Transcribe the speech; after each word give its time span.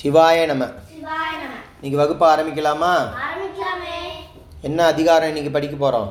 சிவாய 0.00 0.44
நம. 0.50 0.64
இன்னைக்கு 1.76 1.98
வகுப்பு 2.00 2.24
ஆரம்பிக்கலாமா? 2.32 2.92
என்ன 4.68 4.84
அதிகாரம் 4.92 5.30
இன்னைக்கு 5.30 5.50
படிக்க 5.56 5.76
போகிறோம் 5.76 6.08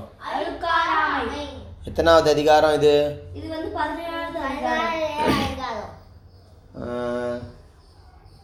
எத்தனாவது 1.89 2.27
அதிகாரம் 2.35 2.75
இது? 2.79 2.93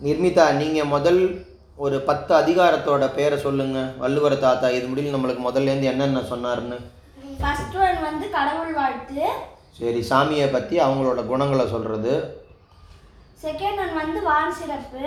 நிர்மிதா 0.05 0.45
நீங்கள் 0.61 0.91
முதல் 0.95 1.21
ஒரு 1.85 1.99
பத்து 2.09 2.33
அதிகாரத்தோட 2.41 3.05
பேரை 3.17 3.37
சொல்லுங்க. 3.45 3.79
வள்ளுவர் 4.03 4.35
தாத்தா 4.39 4.69
இது 4.77 4.87
முடியல 4.87 5.15
நம்மளுக்கு 5.15 5.43
முதல்லேருந்து 5.49 5.91
என்னென்ன 5.93 6.23
ஃபர்ஸ்ட் 7.41 7.77
ஒன் 7.85 8.01
வந்து 8.07 8.25
கடவுள் 8.35 8.73
வாழ்த்து. 8.73 9.25
சரி 9.79 10.01
சாமியை 10.09 10.49
பற்றி 10.51 10.75
அவங்களோட 10.87 11.21
குணங்களை 11.31 11.67
சொல்கிறது 11.75 12.13
செகண்ட் 13.43 13.79
ஒன் 13.83 13.93
வந்து 13.99 14.19
வான் 14.27 14.55
சிறப்பு. 14.59 15.01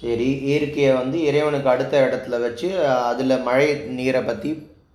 சரி 0.00 0.28
இயற்கையை 0.48 0.90
வந்து 0.98 1.18
இறைவனுக்கு 1.28 1.68
அடுத்த 1.72 1.94
இடத்துல 2.06 2.38
வச்சு 2.44 2.68
அதில் 3.10 3.42
மழை 3.46 3.66
நீரை 3.98 4.20
பற்றி 4.22 4.50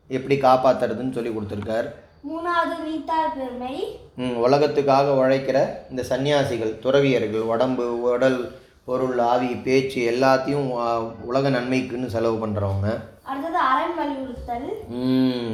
எப்படி 0.09 0.35
காப்பாற்றுறதுன்னு 0.45 1.15
சொல்லி 1.17 1.31
கொடுத்துருக்கார். 1.33 1.87
மூணாவது 2.29 2.75
நீத்தார் 2.85 3.35
பெருமை. 3.35 3.75
ம், 4.21 4.37
உலகத்துக்காக 4.45 5.13
உழைக்கிற 5.21 5.57
இந்த 5.91 6.01
சன்னியாசிகள் 6.09 6.73
துறவியர்கள் 6.85 7.45
உடம்பு 7.53 7.85
உடல் 8.11 8.39
பொருள் 8.87 9.19
ஆவி 9.31 9.49
பேச்சு 9.65 9.99
எல்லாத்தையும் 10.11 10.69
உலக 11.29 11.49
நன்மைக்குன்னு 11.49 12.13
செலவு 12.15 12.37
பண்ணுறவங்க 12.43 12.87
அடுத்தது 13.29 13.59
அரண் 13.71 13.95
வலியுறுத்தல். 13.99 14.69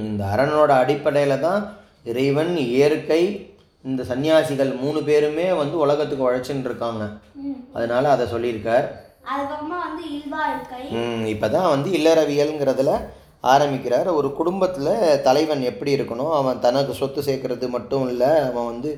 இந்த 0.10 0.24
அரணோட 0.34 0.72
அடிப்படையில் 0.84 1.44
தான் 1.48 1.64
இறைவன் 2.04 2.54
இயற்கை 2.68 3.22
இந்த 3.90 4.02
சன்னியாசிகள் 4.10 4.72
மூணு 4.84 5.00
பேருமே 5.08 5.48
வந்து 5.62 5.76
உலகத்துக்கு 5.86 6.24
உழைச்சின்னு 6.28 6.70
இருக்காங்க. 6.70 7.04
அதனால 7.78 8.04
அதை 8.14 8.26
சொல்லியிருக்கார். 8.32 8.88
இப்போ 11.34 11.48
தான் 11.56 11.70
வந்து 11.74 11.90
இல்லறவியல்ங்கிறதுல 11.98 12.94
ஆரம்பிக்கிறார். 13.54 14.10
ஒரு 14.20 14.30
குடும்பத்தில் 14.40 15.20
தலைவன் 15.28 15.62
எப்படி 15.72 15.92
இருக்கணும்? 15.98 16.32
அவன் 16.40 16.64
தனக்கு 16.66 16.94
சொத்து 17.02 17.22
சேர்க்கறது 17.28 17.68
மட்டும் 17.76 18.06
இல்லை 18.14 18.32
அவன் 18.50 18.70
வந்து 18.72 18.92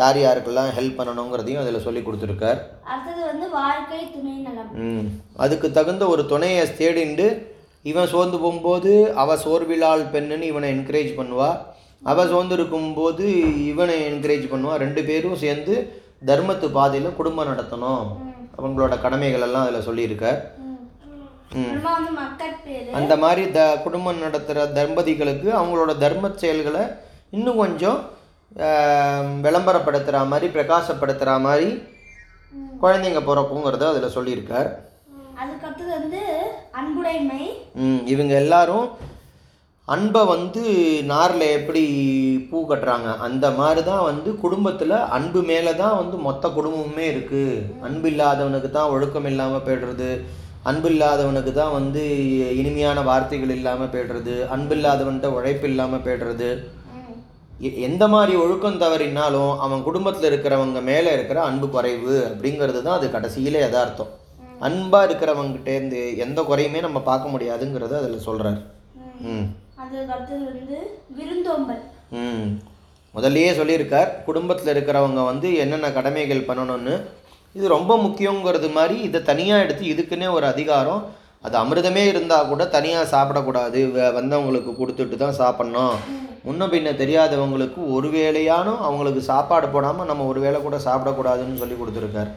யார் 0.00 0.18
யாருக்கெல்லாம் 0.24 0.70
ஹெல்ப் 0.76 0.98
பண்ணணுங்கிறதையும் 0.98 1.62
அதில் 1.62 1.84
சொல்லி 1.86 2.02
கொடுத்துருக்கார். 2.04 2.60
அடுத்தது 2.90 3.20
வந்து 3.30 3.46
வாழ்க்கை 3.58 4.00
துணை 4.14 4.36
நலம். 4.46 4.70
ம் 4.86 5.08
அதுக்கு 5.44 5.70
தகுந்த 5.78 6.06
ஒரு 6.14 6.24
துணையை 6.32 6.64
தேடிண்டு 6.80 7.26
இவன் 7.90 8.10
சோர்ந்து 8.14 8.38
போகும்போது 8.42 8.92
அவ 9.22 9.36
சோர்விலாள் 9.44 10.04
பெண்ணுன்னு 10.14 10.50
இவனை 10.52 10.68
என்கரேஜ் 10.74 11.12
பண்ணுவா. 11.20 11.50
அவ 12.10 12.24
சோர்ந்து 12.30 12.54
இருக்கும்போது 12.58 13.24
இவனை 13.70 13.96
என்கரேஜ் 14.08 14.46
பண்ணுவா. 14.52 14.74
ரெண்டு 14.84 15.02
பேரும் 15.08 15.42
சேர்ந்து 15.44 15.74
தர்மத்து 16.30 16.66
பாதையில் 16.78 17.18
குடும்பம் 17.20 17.50
நடத்தணும். 17.52 18.04
அவங்களோட 18.58 18.94
கடமைகள் 19.04 19.44
எல்லாம் 19.46 19.66
அதில் 19.66 19.86
சொல்லியிருக்கார் 19.88 20.40
அந்த 22.98 23.14
மாதிரி 23.22 23.42
த 23.56 23.60
குடும்பம் 23.84 24.22
நடத்துகிற 24.24 24.64
தம்பதிகளுக்கு 24.78 25.48
அவங்களோட 25.60 25.92
தர்ம 26.04 26.30
செயல்களை 26.42 26.82
இன்னும் 27.36 27.60
கொஞ்சம் 27.62 27.98
விளம்பரப்படுத்துகிற 29.44 30.20
மாதிரி 30.32 30.46
பிரகாசப்படுத்துகிற 30.54 31.34
மாதிரி 31.46 31.68
குழந்தைங்க 32.82 33.20
பிறக்குங்கிறத 33.28 33.84
அதில் 33.90 34.14
சொல்லியிருக்கார். 34.16 34.68
அதுக்கடுத்தது 35.42 35.92
வந்து 35.98 36.22
அன்புடைமை. 36.78 37.42
இவங்க 38.12 38.32
எல்லாரும் 38.42 38.86
அன்பை 39.88 40.24
வந்து 40.24 40.62
நாரில் 41.04 41.46
எப்படி 41.50 41.80
பூ 42.50 42.58
கட்டுறாங்க? 42.66 43.08
அந்த 43.18 43.50
மாதிரி 43.50 43.82
தான் 43.82 44.02
வந்து 44.02 44.36
குடும்பத்தில் 44.36 44.94
அன்பு 45.08 45.42
மேலே 45.42 45.74
தான் 45.74 45.96
வந்து 45.96 46.16
மொத்த 46.18 46.48
குடும்பமுமே 46.48 47.06
இருக்குது 47.08 47.56
அன்பு 47.80 48.08
இல்லாதவனுக்கு 48.10 48.70
தான் 48.70 48.90
ஒழுக்கம் 48.90 49.24
இல்லாமல் 49.24 49.66
போய்டுறது. 49.66 50.10
அன்பு 50.62 50.88
இல்லாதவனுக்கு 50.90 51.52
தான் 51.52 51.72
வந்து 51.72 52.02
இனிமையான 52.56 53.02
வார்த்தைகள் 53.02 53.48
இல்லாமல் 53.50 53.88
போய்டுறது. 53.88 54.48
அன்பு 54.48 54.74
இல்லாதவன்கிட்ட 54.74 55.26
உழைப்பு 55.32 55.68
இல்லாமல் 55.68 56.04
போய்டுறது. 56.06 56.50
எ- 57.60 57.76
எந்த 57.80 58.08
மாதிரி 58.08 58.36
ஒழுக்கம் 58.36 58.80
தவறினாலும் 58.80 59.58
அவன் 59.58 59.82
குடும்பத்தில் 59.82 60.28
இருக்கிறவங்க 60.30 60.82
மேலே 60.82 61.12
இருக்கிற 61.12 61.42
அன்பு 61.42 61.68
குறைவு 61.68 62.14
அப்படிங்கிறது 62.28 62.82
தான் 62.82 62.98
அது 62.98 63.10
கடைசியில் 63.10 63.58
யதார்த்தம். 63.60 64.12
அன்பாக 64.60 65.06
இருக்கிறவங்ககிட்டேருந்து 65.06 66.00
எந்த 66.18 66.40
குறையுமே 66.42 66.80
நம்ம 66.80 67.00
பார்க்க 67.02 67.28
முடியாதுங்கிறத 67.28 67.96
அதில் 67.98 68.18
சொல்கிறார் 68.20 68.60
ம். 69.26 69.46
அதுக்கு 69.82 70.12
அடுத்தது 70.12 70.44
வந்து 70.44 70.76
விருந்தோம்பல். 71.08 71.82
ம். 72.10 72.46
முதல்லயே 73.14 73.50
சொல்லியிருக்கார் 73.56 74.24
குடும்பத்தில் 74.24 74.72
இருக்கிறவங்க 74.74 75.24
வந்து 75.24 75.56
என்னென்ன 75.56 75.90
கடமைகள் 75.90 76.48
பண்ணணும்னு. 76.48 76.94
இது 77.54 77.68
ரொம்ப 77.68 77.96
முக்கியங்கிறது 77.96 78.70
மாதிரி 78.72 79.00
இதை 79.00 79.22
தனியாக 79.22 79.62
எடுத்து 79.62 79.84
இதுக்குன்னே 79.84 80.28
ஒரு 80.32 80.46
அதிகாரம். 80.46 81.02
அது 81.40 81.56
அமிர்தமே 81.58 82.06
இருந்தால் 82.06 82.48
கூட 82.48 82.64
தனியாக 82.66 83.10
சாப்பிடக்கூடாது. 83.14 83.80
வந்தவங்களுக்கு 84.14 84.72
கொடுத்துட்டு 84.72 85.16
தான் 85.16 85.38
சாப்பிட்ணும். 85.38 85.94
முன்ன 86.46 86.66
பின்ன 86.66 86.90
தெரியாதவங்களுக்கு 86.96 87.80
ஒரு 87.92 88.08
வேளையானும் 88.08 88.80
அவங்களுக்கு 88.80 89.20
சாப்பாடு 89.22 89.68
போடாமல் 89.68 90.06
நம்ம 90.06 90.24
ஒரு 90.24 90.40
வேளை 90.40 90.62
கூட 90.62 90.76
சாப்பிடக்கூடாதுன்னு 90.76 91.58
சொல்லி 91.58 91.74
கொடுத்துருக்கார். 91.74 92.30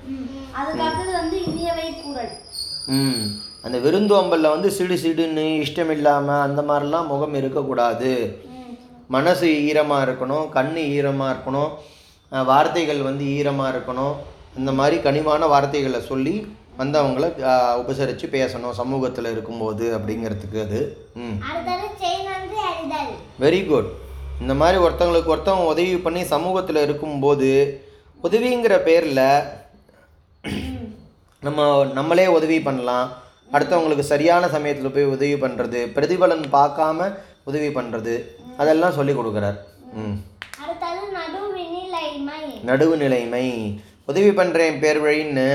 ம். 2.87 3.23
அந்த 3.65 3.77
விருந்தோம்பலில் 3.83 4.53
வந்து 4.53 4.69
சிடு 4.71 4.95
சிடுன்னு 5.01 5.43
இஷ்டம் 5.63 5.93
இல்லாமல் 5.93 6.43
அந்த 6.45 6.61
மாதிரிலாம் 6.63 7.09
முகம் 7.11 7.37
இருக்கக்கூடாது. 7.39 8.11
மனசு 9.09 9.47
ஈரமாக 9.65 10.05
இருக்கணும் 10.05 10.45
கண் 10.51 10.69
ஈரமாக 10.89 11.33
இருக்கணும் 11.33 11.71
வார்த்தைகள் 12.31 13.01
வந்து 13.03 13.23
ஈரமாக 13.35 13.71
இருக்கணும். 13.73 14.13
இந்த 14.55 14.71
மாதிரி 14.73 14.97
கனிவான 15.03 15.47
வார்த்தைகளை 15.47 15.99
சொல்லி 16.07 16.35
வந்தவங்கள 16.79 17.25
அஹ், 17.49 17.75
உபசரித்து 17.81 18.25
பேசணும் 18.33 18.77
சமூகத்தில் 18.79 19.31
இருக்கும்போது 19.31 19.85
அப்படிங்கிறதுக்கு 19.97 20.59
அது. 20.63 20.79
ம். 21.19 21.37
வந்து 22.31 23.01
வெரி 23.43 23.61
குட் 23.65 23.91
இந்த 24.41 24.53
மாதிரி 24.53 24.77
ஒருத்தவங்களுக்கு 24.83 25.33
ஒருத்தவங்க 25.33 25.67
உதவி 25.73 25.97
பண்ணி 25.99 26.21
சமூகத்தில் 26.31 26.83
இருக்கும்போது 26.83 27.49
உதவிங்கிற 28.23 28.75
பேரில் 28.83 29.23
நம்ம 31.43 31.59
நம்மளே 31.93 32.25
உதவி 32.35 32.57
பண்ணலாம். 32.61 33.07
அடுத்தவங்களுக்கு 33.51 33.99
சரியான 33.99 34.47
சமயத்தில் 34.47 34.91
போய் 34.91 35.03
உதவி 35.05 35.35
பண்ணுறது 35.35 35.79
பிரதிபலன் 35.95 36.45
பார்க்காம 36.51 37.09
உதவி 37.43 37.67
பண்ணுறது 37.67 38.13
அதெல்லாம் 38.57 38.91
சொல்லி 38.91 39.13
கொடுக்குறார். 39.13 39.57
ம். 39.93 40.15
நடுவு 42.65 42.95
நிலைமை 42.95 43.47
உதவி 44.05 44.29
பண்ணுறேன் 44.29 44.79
பேர் 44.79 44.99
வழின்னு 44.99 45.47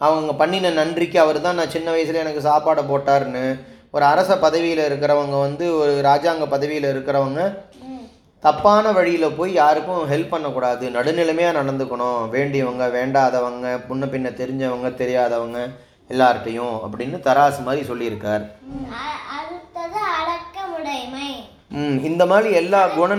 அவங்க 0.00 0.32
பண்ணின 0.34 0.70
நன்றிக்கு 0.70 1.20
அவர் 1.20 1.40
தான் 1.40 1.54
நான் 1.54 1.70
சின்ன 1.70 1.90
வயசில் 1.90 2.14
எனக்கு 2.14 2.40
சாப்பாடை 2.40 2.82
போட்டாருன்னு 2.88 3.44
ஒரு 3.90 4.04
அரச 4.04 4.36
பதவியில் 4.36 4.86
இருக்கிறவங்க 4.88 5.40
வந்து 5.40 5.74
ஒரு 5.74 6.00
ராஜாங்க 6.04 6.48
பதவியில் 6.48 6.92
இருக்கிறவங்க 6.94 7.40
தப்பான 8.42 8.92
வழியில் 8.92 9.36
போய் 9.36 9.52
யாருக்கும் 9.52 10.10
ஹெல்ப் 10.10 10.28
பண்ணக்கூடாது. 10.28 10.90
நடுநிலைமையாக 10.90 11.62
நடந்துக்கணும். 11.62 12.28
வேண்டியவங்க 12.30 12.86
வேண்டாதவங்க 12.88 13.66
முன்ன 13.88 14.06
பின்ன 14.06 14.30
தெரிஞ்சவங்க 14.30 14.94
தெரியாதவங்க. 14.94 15.60
எல்லார்ட்டையும் 16.10 16.74
அப்படின்னு 16.86 17.18
தராசு 17.26 17.62
மாதிரி 17.62 17.82
சொல்லியிருக்கார். 17.88 18.44
ம் 21.70 22.04
இந்த 22.04 22.26
மாதிரி 22.26 22.54
எல்லா 22.54 22.86
குண 22.86 23.12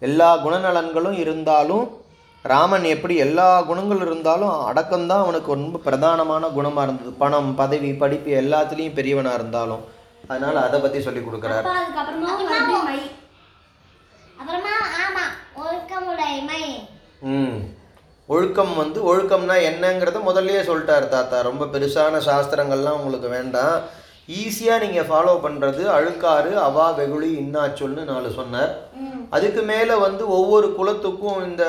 எல்லா 0.00 0.44
குணநலன்களும் 0.44 1.18
இருந்தாலும் 1.18 2.04
ராமன் 2.42 2.84
எப்படி 2.84 3.16
எல்லா 3.16 3.62
குணங்கள் 3.62 4.00
இருந்தாலும் 4.00 4.54
அடக்கம்தான் 4.70 5.22
அவனுக்கு 5.24 5.54
ரொம்ப 5.54 5.78
பிரதானமான 5.84 6.48
குணமாக 6.56 6.82
இருந்தது. 6.82 7.12
பணம் 7.12 7.54
பதவி 7.54 7.92
படிப்பு 7.92 8.30
எல்லாத்துலேயும் 8.42 8.94
பெரியவனாக 8.94 9.34
இருந்தாலும். 9.34 9.84
அதனால் 10.28 10.56
அதை 10.56 10.80
பற்றி 10.80 11.02
சொல்லி 11.02 11.20
கொடுக்குறார். 11.20 11.64
மை. 12.82 13.00
ஒழுக்கம் 18.34 18.72
வந்து 18.80 18.98
ஒழுக்கம்னா 19.10 19.56
என்னங்கிறத 19.68 20.20
முதல்லயே 20.28 20.60
சொல்லிட்டார் 20.68 21.12
தாத்தா. 21.14 21.36
ரொம்ப 21.48 21.64
பெருசான 21.74 22.20
சாஸ்திரங்கள்லாம் 22.28 22.98
உங்களுக்கு 23.00 23.28
வேண்டாம். 23.34 23.76
ஈஸியாக 24.38 24.82
நீங்கள் 24.84 25.06
ஃபாலோ 25.10 25.34
பண்ணுறது 25.44 25.82
அழுக்காறு 25.96 26.52
அவா 26.68 26.86
வெகுளி 26.96 27.28
இன்னாச்சொல்னு 27.42 28.04
நாலு 28.08 28.30
சொன்னார். 28.38 28.72
அதுக்கு 29.36 29.62
மேலே 29.70 29.94
வந்து 30.06 30.24
ஒவ்வொரு 30.38 30.68
குலத்துக்கும் 30.78 31.38
இந்த 31.48 31.64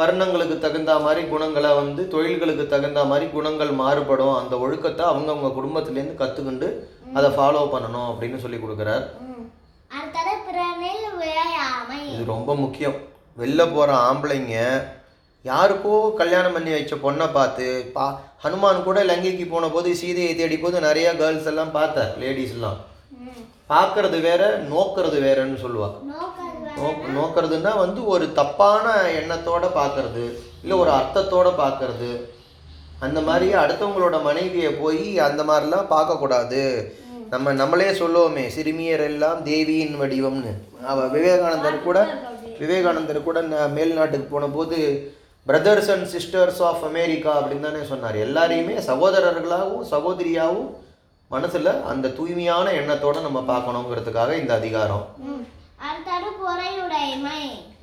வர்ணங்களுக்கு 0.00 0.56
தகுந்த 0.64 0.92
மாதிரி 1.06 1.22
குணங்களை 1.32 1.70
வந்து 1.80 2.02
தொழில்களுக்கு 2.14 2.64
தகுந்த 2.74 3.00
மாதிரி 3.10 3.26
குணங்கள் 3.36 3.72
மாறுபடும். 3.82 4.36
அந்த 4.40 4.54
ஒழுக்கத்தை 4.64 5.04
அவங்கவுங்க 5.10 5.50
குடும்பத்துலேருந்து 5.58 6.20
கற்றுக்கிண்டு 6.22 6.70
அதை 7.18 7.30
ஃபாலோ 7.36 7.64
பண்ணணும் 7.74 8.08
அப்படின்னு 8.12 8.40
சொல்லி 8.44 8.60
கொடுக்குறார். 8.62 9.04
இது 12.14 12.24
ரொம்ப 12.34 12.54
முக்கியம். 12.64 12.96
வெளில 13.42 13.60
போகிற 13.74 13.90
ஆம்பளைங்க 14.08 14.56
யாருக்கோ 15.44 16.14
கல்யாணம் 16.16 16.52
பண்ணி 16.52 16.70
வச்ச 16.70 16.96
பொண்ணை 16.96 17.32
பார்த்து 17.32 17.90
பா 17.92 18.20
ஹனுமான் 18.44 18.82
கூட 18.82 19.04
லங்கைக்கு 19.04 19.48
போன 19.48 19.68
போது 19.68 19.94
சீதையை 19.94 20.34
தேடி 20.36 20.58
போது 20.58 20.80
நிறைய 20.80 21.16
கேர்ள்ஸ் 21.16 21.46
எல்லாம் 21.46 21.70
பார்த்தார் 21.70 22.18
லேடிஸ்லாம் 22.18 22.76
பார்க்கறது 23.68 24.20
வேற 24.20 24.62
நோக்கிறது 24.62 25.18
வேறன்னு 25.20 25.58
சொல்லுவா. 25.62 25.90
நோக் 26.76 27.04
நோக்கிறதுனா 27.16 27.76
வந்து 27.76 28.06
ஒரு 28.06 28.32
தப்பான 28.32 28.92
எண்ணத்தோட 28.92 29.66
பார்க்கறது 29.74 30.32
இல்லை 30.62 30.76
ஒரு 30.76 30.90
அர்த்தத்தோட 30.90 31.52
பார்க்கறது. 31.60 32.20
அந்த 32.98 33.20
மாதிரி 33.20 33.54
அடுத்தவங்களோட 33.54 34.22
மனைவியை 34.22 34.70
போய் 34.72 35.18
அந்த 35.18 35.42
மாதிரிலாம் 35.42 35.92
பார்க்கக்கூடாது. 35.92 36.92
நம்ம 37.30 37.52
நம்மளே 37.52 37.90
சொல்லுவோமே 37.90 38.46
சிறுமியர் 38.46 39.00
எல்லாம் 39.00 39.42
தேவியின் 39.42 40.00
வடிவம்னு. 40.00 40.84
அவ 40.84 41.06
விவேகானந்தர் 41.06 41.82
கூட 41.82 42.18
விவேகானந்தர் 42.58 43.22
கூட 43.22 43.42
ந- 43.42 43.70
மேல்நாட்டுக்கு 43.76 44.28
போன 44.30 44.46
போது 44.46 45.12
brothers 45.48 45.90
and 45.92 46.06
sisters 46.14 46.60
of 46.68 46.82
America 46.88 47.30
அப்படின்னு 47.38 47.66
தானே 47.66 47.82
சொன்னார். 47.90 48.16
எல்லாரையுமே 48.26 48.74
சகோதரர்களாகவும் 48.88 49.86
சகோதரியாகவும் 49.92 50.68
மனசில் 51.34 51.70
அந்த 51.90 52.10
தூய்மையான 52.18 52.66
எண்ணத்தோட 52.80 53.16
நம்ம 53.26 53.40
பார்க்கணுங்கிறதுக்காக 53.50 54.30
இந்த 54.42 54.52
அதிகாரம். 54.60 55.04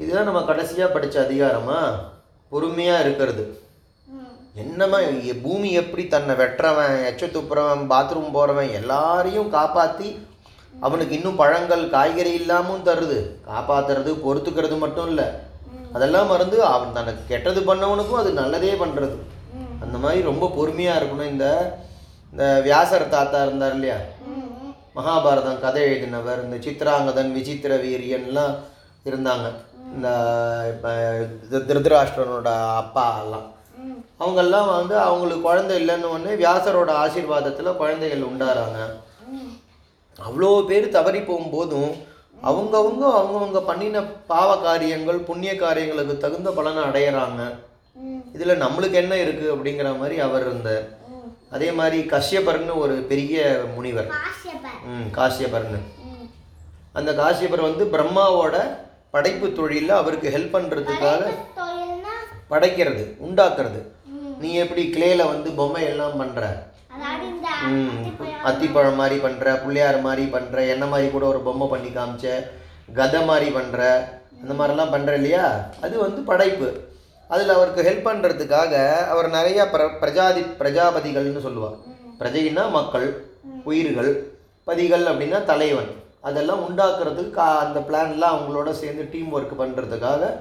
இதுதான் 0.02 0.28
நம்ம 0.30 0.42
கடைசியாக 0.50 0.94
படித்த 0.96 1.18
அதிகாரமா? 1.28 1.80
பொறுமையாக 2.52 3.04
இருக்கிறது. 3.06 3.46
என்னமா 4.64 5.00
பூமி 5.46 5.70
எப்படி 5.82 6.04
தன்னை 6.14 6.36
வெட்டுறவன் 6.42 6.96
எச்ச 7.10 7.26
துப்புறவன் 7.34 7.84
பாத்ரூம் 7.94 8.36
போகிறவன் 8.38 8.72
எல்லாரையும் 8.80 9.50
காப்பாற்றி 9.58 10.10
அவனுக்கு 10.86 11.14
இன்னும் 11.18 11.42
பழங்கள் 11.42 11.84
காய்கறி 11.96 12.32
இல்லாமல் 12.42 12.88
தருது. 12.88 13.20
காப்பாத்துறது 13.52 14.12
பொறுத்துக்கிறது 14.26 14.78
மட்டும் 14.86 15.08
இல்லை. 15.12 15.28
அதெல்லாம் 15.98 16.32
மறந்து 16.32 16.58
அவன் 16.68 16.94
தனக்கு 16.94 17.24
கெட்டது 17.28 17.62
பண்ணவனுக்கும் 17.62 18.22
அது 18.22 18.32
நல்லதே 18.40 18.74
பண்ணுறது 18.76 19.18
அந்த 19.84 19.98
மாதிரி 20.04 20.22
ரொம்ப 20.22 20.46
பொறுமையாக 20.56 21.00
இருக்கணும். 21.00 21.32
இந்த 21.34 21.46
இந்த 22.32 22.46
வியாசர் 22.66 23.04
தாத்தா 23.10 23.42
இருந்தார் 23.42 23.76
இல்லையா? 23.76 23.98
மகாபாரதம் 24.96 25.62
கதை 25.62 25.82
எழுதினவர் 25.88 26.44
இந்த 26.44 26.58
சித்ராங்கதன் 26.58 27.36
விசித்திர 27.36 27.74
வீரியன்லாம் 27.84 28.56
இருந்தாங்க. 29.06 29.48
இந்த 29.96 30.08
இப்போ 30.72 30.92
திருதராஷ்டிரனோட 31.68 32.50
அப்பா 32.82 33.06
எல்லாம். 33.24 33.46
அவங்கெல்லாம் 34.20 34.70
வந்து 34.72 34.96
அவங்களுக்கு 35.08 35.48
குழந்தை 35.48 35.76
இல்லைன்னு 35.82 36.14
ஒன்று 36.16 36.32
வியாசரோட 36.38 36.92
ஆசீர்வாதத்தில் 37.04 37.80
குழந்தைகள் 37.82 38.30
உண்டாறாங்க. 38.30 38.80
ம். 39.32 39.52
அவ்வளோ 40.20 40.52
பேர் 40.70 40.88
தவறி 40.90 41.20
போகும்போதும் 41.22 41.92
அவங்கவங்க 42.50 43.04
அவங்கவங்க 43.20 43.60
பண்ணின 43.70 44.02
பாவ 44.32 44.50
காரியங்கள் 44.66 45.20
புண்ணிய 45.30 45.54
காரியங்களுக்கு 45.64 46.16
தகுந்த 46.26 46.50
பலனை 46.58 46.82
அடையிறாங்க. 46.90 47.42
இதில் 48.36 48.62
நம்மளுக்கு 48.64 48.98
என்ன 49.04 49.14
இருக்குது 49.24 49.54
அப்படிங்கிற 49.54 49.92
மாதிரி 50.02 50.18
அவர் 50.28 50.46
இருந்தார். 50.48 50.86
அதே 51.56 51.70
மாதிரி 51.80 51.98
கஷ்யபர்னு 52.14 52.74
ஒரு 52.84 52.96
பெரிய 53.12 53.46
முனிவர் 53.76 54.10
ம் 54.94 55.08
காஷ்யபர்னு. 55.20 55.80
அந்த 57.00 57.12
காஷ்யபர் 57.22 57.68
வந்து 57.70 57.86
பிரம்மாவோட 57.96 58.56
படைப்பு 59.16 59.48
தொழிலில் 59.60 60.00
அவருக்கு 60.00 60.34
ஹெல்ப் 60.36 60.56
பண்ணுறதுக்காக 60.56 61.22
படைக்கிறது 62.52 63.04
உண்டாக்குறது. 63.28 63.80
நீ 64.42 64.50
எப்படி 64.64 64.84
கிளேல 64.96 65.22
வந்து 65.34 65.50
பொம்மை 65.60 65.84
எல்லாம் 65.92 66.20
பண்ணுற 66.22 66.44
அத்திப்பழம் 68.50 69.00
மாதிரி 69.02 69.18
பண்ணுற 69.26 69.46
பிள்ளையார் 69.64 70.00
மாதிரி 70.08 70.26
பண்ணுற 70.36 70.68
என்ன 70.74 70.86
மாதிரி 70.94 71.08
கூட 71.16 71.26
ஒரு 71.34 71.40
பொம்மை 71.48 71.68
பண்ணி 71.74 71.90
காமிச்ச 71.98 72.28
கதை 73.00 73.22
மாதிரி 73.30 73.50
பண்ணுற 73.58 73.82
அந்த 74.42 74.54
மாதிரிலாம் 74.60 74.94
பண்ணுற 74.94 75.14
இல்லையா? 75.20 75.46
அது 75.86 75.96
வந்து 76.06 76.22
படைப்பு. 76.30 76.68
அதில் 77.30 77.56
அவருக்கு 77.56 77.86
ஹெல்ப் 77.88 78.08
பண்ணுறதுக்காக 78.10 78.74
அவர் 79.14 79.28
நிறையா 79.38 79.64
பிர 79.74 79.86
பிரஜாதி 80.02 80.42
பிரஜாபதிகள்னு 80.60 81.46
சொல்லுவார் 81.48 81.78
பிரஜைன்னா 82.20 82.66
மக்கள் 82.78 83.08
உயிர்கள் 83.70 84.12
பதிகள் 84.68 85.06
அப்படின்னா 85.12 85.40
தலைவன். 85.52 85.90
அதெல்லாம் 86.28 86.64
உண்டாக்குறதுக்கு 86.68 87.34
கா 87.40 87.48
அந்த 87.66 87.80
பிளான்லாம் 87.90 88.36
அவங்களோட 88.36 88.70
சேர்ந்து 88.82 89.04
டீம் 89.14 89.34
ஒர்க் 89.38 89.62
பண்ணுறதுக்காக 89.62 90.32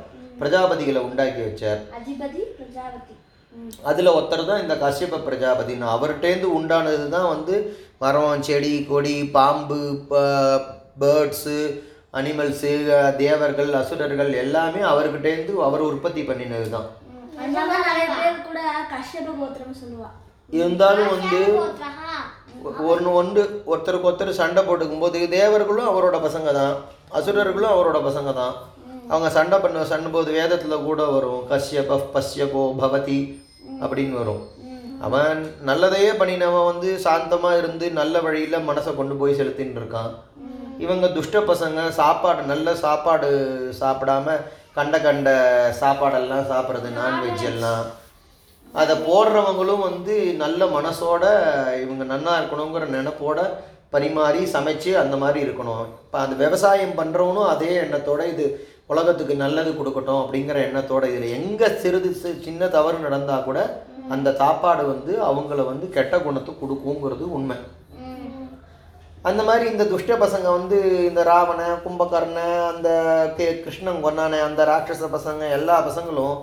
பிரஜாபதிகளை 0.41 1.03
உண்டாக்கி 1.08 1.43
வச்சார். 1.47 1.81
அதில் 3.91 4.14
ஒருத்தர் 4.17 4.49
தான் 4.50 4.62
இந்த 4.64 4.75
கஷ்யப 4.85 5.20
பிரஜாபதினு 5.26 5.87
அவர்கிட்டேருந்து 5.94 6.49
உண்டானது 6.58 7.06
தான் 7.17 7.32
வந்து 7.35 7.55
மரம் 8.03 8.44
செடி 8.49 8.73
கொடி 8.91 9.17
பாம்பு 9.37 9.79
பேர்ட்ஸு 11.03 11.58
அனிமல்ஸு 12.19 12.73
தேவர்கள் 13.23 13.73
அசுரர்கள் 13.81 14.31
எல்லாமே 14.44 14.82
அவர்கிட்டேருந்து 14.93 15.55
அவர் 15.69 15.88
உற்பத்தி 15.91 16.23
பண்ணினது 16.29 16.69
தான். 16.76 16.88
இருந்தாலும் 20.53 21.11
வந்து. 21.14 21.41
ஒன்று 22.91 23.11
ஒன்று 23.20 23.43
ஒருத்தருக்கு 23.70 24.08
ஒருத்தர் 24.11 24.41
சண்டை 24.41 24.62
போட்டுக்கும் 24.69 25.03
போது 25.05 25.19
தேவர்களும் 25.38 25.91
அவரோட 25.91 26.17
பசங்க 26.26 26.53
தான். 26.61 26.75
அசுரர்களும் 27.19 27.75
அவரோட 27.75 27.99
பசங்க 28.08 28.31
தான். 28.41 28.55
அவங்க 29.11 29.29
சண்டை 29.38 29.56
பண்ண 29.64 29.85
சண்டை 29.93 30.11
போது 30.14 30.31
வேதத்தில் 30.38 30.87
கூட 30.88 31.03
வரும். 31.14 31.43
கஷ்யப 31.50 31.99
பஷ்யபோ 32.14 32.62
பவதி 32.81 33.19
அப்படின்னு 33.82 34.14
வரும். 34.20 34.42
அவன் 35.06 35.40
நல்லதையே 35.66 36.12
பண்ணினவன் 36.20 36.68
வந்து 36.72 36.98
சாந்தமாக 36.98 37.58
இருந்து 37.58 37.90
நல்ல 37.90 38.20
வழியில் 38.20 38.66
மனசை 38.68 38.94
கொண்டு 38.96 39.14
போய் 39.14 39.38
செலுத்தின்னு 39.40 39.80
இருக்கான். 39.80 40.12
இவங்க 40.78 41.06
துஷ்ட 41.08 41.38
பசங்க 41.40 41.88
சாப்பாடு 41.88 42.42
நல்ல 42.42 42.74
சாப்பாடு 42.74 43.28
சாப்பிடாம 43.80 44.36
கண்ட 44.78 45.00
கண்ட 45.00 45.30
சாப்பாடெல்லாம் 45.80 46.48
சாப்பிட்றது 46.52 46.88
நான்வெஜ். 47.00 47.44
எல்லாம். 47.52 47.84
அதை 48.74 48.96
போடுறவங்களும் 48.96 49.86
வந்து 49.88 50.14
நல்ல 50.34 50.64
மனசோட 50.64 51.24
இவங்க 51.84 52.04
நன்னா 52.14 52.32
இருக்கணுங்கிற 52.40 52.86
நினைப்போட 52.96 53.38
பரிமாறி 53.90 54.42
சமைச்சு 54.52 54.90
அந்த 55.02 55.16
மாதிரி 55.16 55.40
இருக்கணும். 55.46 55.84
இப்போ 56.04 56.19
அந்த 56.19 56.34
விவசாயம் 56.44 56.98
பண்ணுறவனும் 56.98 57.52
அதே 57.54 57.70
எண்ணத்தோட 57.82 58.22
இது 58.32 58.46
உலகத்துக்கு 58.90 59.34
நல்லது 59.44 59.70
கொடுக்கட்டும் 59.78 60.20
அப்படிங்கிற 60.22 60.58
எண்ணத்தோட 60.66 61.04
இதில் 61.12 61.34
எங்கே 61.38 61.68
சிறிது 61.82 62.10
சின்ன 62.46 62.68
தவறு 62.76 62.98
நடந்தால் 63.06 63.46
கூட 63.46 63.58
அந்த 64.14 64.28
சாப்பாடு 64.40 64.82
வந்து 64.92 65.12
அவங்கள 65.28 65.60
வந்து 65.70 65.86
கெட்ட 65.96 66.14
குணத்தை 66.26 66.52
கொடுக்குங்கிறது 66.60 67.24
உண்மை. 67.36 67.56
அந்த 69.28 69.40
மாதிரி 69.48 69.64
இந்த 69.72 69.84
துஷ்ட 69.92 70.12
பசங்க 70.22 70.48
வந்து 70.58 70.76
இந்த 71.08 71.20
ராவண 71.30 71.60
கும்பகர்ண 71.84 72.38
அந்த 72.72 72.88
கே 73.38 73.46
கிருஷ்ணன் 73.64 74.04
கொன்னானே 74.04 74.38
அந்த 74.48 74.60
ராட்சச 74.70 75.08
பசங்க 75.16 75.42
எல்லா 75.56 75.76
பசங்களும் 75.88 76.36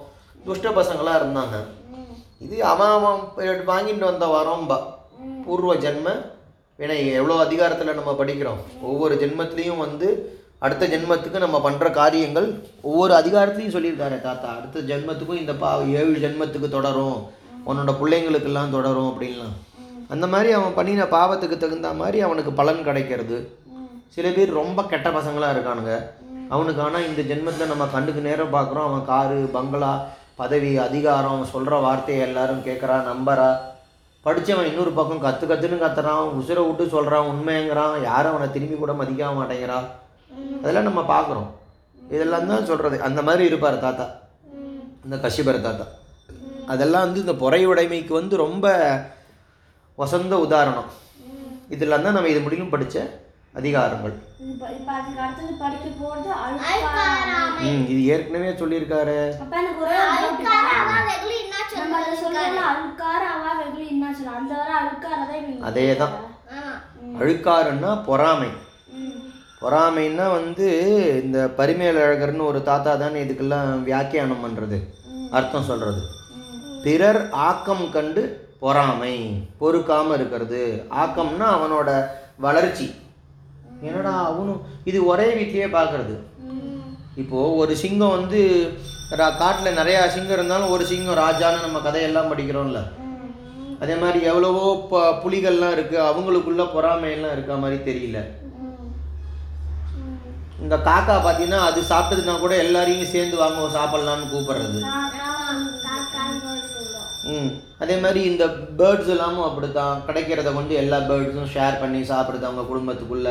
துஷ்ட 0.48 0.70
பசங்களாக 0.80 1.20
இருந்தாங்க. 1.22 1.58
இது 2.46 2.56
அவன் 2.74 2.94
அவன் 2.98 3.20
வாங்கிட்டு 3.72 4.06
வந்த 4.12 4.28
வரம்பா. 4.36 4.80
பூர்வ 5.46 5.74
ஜென்ம 5.86 6.10
வினை 6.82 6.98
எவ்வளோ 7.20 7.36
அதிகாரத்தில் 7.46 7.98
நம்ம 8.00 8.12
படிக்கிறோம். 8.20 8.62
ஒவ்வொரு 8.90 9.16
ஜென்மத்துலேயும் 9.22 9.84
வந்து 9.86 10.08
அடுத்த 10.66 10.88
ஜென்மத்துக்கு 10.92 11.40
நம்ம 11.44 11.58
பண்ணுற 11.64 11.88
காரியங்கள் 12.00 12.48
ஒவ்வொரு 12.90 13.14
அதிகாரத்துலையும் 13.20 13.74
சொல்லியிருக்காரு 13.76 14.18
தாத்தா. 14.26 14.50
அடுத்த 14.58 14.84
ஜென்மத்துக்கும் 14.90 15.40
இந்த 15.42 15.54
பா 15.62 15.70
ஏழு 16.02 16.14
ஜென்மத்துக்கு 16.24 16.68
தொடரும். 16.76 17.18
உன்னோட 17.70 17.92
பிள்ளைங்களுக்கெல்லாம் 18.02 18.76
தொடரும் 18.76 19.10
அப்படின்லாம். 19.12 19.56
அந்த 20.14 20.26
மாதிரி 20.34 20.50
அவன் 20.58 20.78
பண்ணின 20.78 21.08
பாவத்துக்கு 21.16 21.58
தகுந்த 21.64 21.90
மாதிரி 22.02 22.18
அவனுக்கு 22.28 22.52
பலன் 22.60 22.82
கிடைக்கிறது. 22.88 23.38
சில 24.16 24.30
பேர் 24.36 24.60
ரொம்ப 24.60 24.80
கெட்ட 24.92 25.10
பசங்களாக 25.18 25.56
இருக்கானுங்க. 25.56 25.94
அவனுக்கு 26.56 26.82
ஆனால் 26.86 27.08
இந்த 27.10 27.22
ஜென்மத்தில் 27.32 27.72
நம்ம 27.72 27.88
கண்ணுக்கு 27.96 28.22
நேரம் 28.28 28.54
பார்க்குறோம் 28.56 28.88
அவன் 28.90 29.06
காரு 29.12 29.40
பங்களா 29.58 29.92
பதவி 30.42 30.72
அதிகாரம் 30.88 31.44
சொல்கிற 31.54 31.76
வார்த்தையை 31.86 32.22
எல்லாரும் 32.28 32.64
கேட்குறா 32.68 32.98
நம்புறா. 33.10 33.50
படித்தவன் 34.26 34.70
இன்னொரு 34.72 34.94
பக்கம் 35.00 35.26
கற்று 35.26 35.48
கற்றுன்னு 35.48 35.84
கத்துறான். 35.84 36.32
உசுரை 36.40 36.64
விட்டு 36.68 36.88
சொல்கிறான் 36.96 37.30
உண்மைங்கிறான் 37.34 37.96
யாரும் 38.10 38.34
அவனை 38.34 38.50
திரும்பி 38.56 38.78
கூட 38.78 38.94
மதிக்க 39.02 39.34
மாட்டேங்கிறான். 39.40 39.90
அதெல்லாம் 40.62 40.88
நம்ம 40.90 41.02
பார்க்குறோம். 41.14 41.50
இதெல்லாம் 42.16 42.48
தான் 42.52 42.68
சொல்கிறது 42.70 43.02
அந்த 43.08 43.22
மாதிரி 43.28 43.44
இருப்பார் 43.52 43.84
தாத்தா. 43.86 44.06
இந்த 45.06 45.16
கஷ்யபர 45.24 45.62
தாத்தா. 45.68 45.86
அதெல்லாம் 46.74 47.06
வந்து 47.06 47.24
இந்த 47.26 47.34
பொறையுடைமைக்கு 47.44 48.14
வந்து 48.20 48.36
ரொம்ப 48.46 48.66
வசந்த 50.02 50.40
உதாரணம். 50.46 50.90
இதெல்லாம் 51.76 52.06
தான் 52.06 52.16
நம்ம 52.18 52.30
இது 52.34 52.42
முடியும் 52.46 52.72
படித்த 52.74 52.98
அதிகாரங்கள். 53.60 54.14
இது 57.94 58.00
ஏற்கனவே 58.14 58.52
சொல்லியிருக்காரு. 58.62 59.18
அதை 65.70 65.86
தான். 66.04 66.16
அழுக்காருன்னா 67.20 67.92
பொறாமை. 68.10 68.52
பொறாமைன்னா 69.64 70.26
வந்து 70.40 70.68
இந்த 71.24 71.40
பரிமேலழகர்னு 71.60 72.50
ஒரு 72.52 72.60
தாத்தா 72.70 72.94
தானே 73.04 73.20
இதுக்கெல்லாம் 73.26 73.70
வியாக்கியானம் 73.90 74.44
பண்ணுறது 74.46 74.78
அர்த்தம் 75.38 75.70
சொல்கிறது 75.70 76.02
பிறர் 76.86 77.22
ஆக்கம் 77.50 77.86
கண்டு 77.96 78.24
பொறாமை 78.64 79.14
பொறுக்காம 79.62 80.14
இருக்கிறது. 80.18 80.62
ஆக்கம்னா 81.04 81.48
அவனோட 81.56 81.90
வளர்ச்சி. 82.46 82.88
என்னடா 83.88 84.14
அவனும் 84.32 84.62
இது 84.90 85.00
ஒரே 85.12 85.28
வீட்லயே 85.38 85.70
பார்க்கறது 85.78 86.16
இப்போது 87.22 87.56
ஒரு 87.62 87.74
சிங்கம் 87.84 88.16
வந்து 88.18 88.42
காட்டில் 89.42 89.78
நிறையா 89.80 90.02
சிங்கம் 90.14 90.38
இருந்தாலும் 90.38 90.72
ஒரு 90.76 90.84
சிங்கம் 90.92 91.20
ராஜான்னு 91.24 91.66
நம்ம 91.66 91.80
கதையெல்லாம் 91.88 92.32
படிக்கிறோம்ல. 92.32 92.82
அதே 93.84 93.96
மாதிரி 94.04 94.20
எவ்வளவோ 94.32 94.66
ப 94.92 95.02
புலிகள்லாம் 95.24 95.76
இருக்குது 95.78 96.06
அவங்களுக்குள்ள 96.10 96.64
பொறாமையெல்லாம் 96.76 97.36
இருக்க 97.36 97.56
மாதிரி 97.64 97.78
தெரியல. 97.90 98.20
இந்த 100.64 100.76
காக்கா 100.88 101.16
பார்த்தீங்கன்னா 101.24 101.62
அது 101.70 101.80
சாப்பிட்டதுன்னா 101.92 102.36
கூட 102.44 102.54
எல்லாரையும் 102.66 103.12
சேர்ந்து 103.14 103.36
வாங்க 103.42 103.68
சாப்பிட்லான்னு 103.78 104.30
கூப்பிடுறது. 104.34 104.80
ம் 107.34 107.52
அதே 107.84 107.96
மாதிரி 108.04 108.22
இந்த 108.30 108.46
பேர்ட்ஸ் 108.80 109.12
எல்லாமும் 109.16 109.48
அப்படித்தான். 109.48 110.02
கிடைக்கிறத 110.08 110.50
கொண்டு 110.56 110.74
எல்லா 110.84 110.98
பேர்ட்ஸும் 111.10 111.52
ஷேர் 111.56 111.80
பண்ணி 111.82 112.00
சாப்பிடுது 112.12 112.48
அவங்க 112.50 112.64
குடும்பத்துக்குள்ள. 112.72 113.30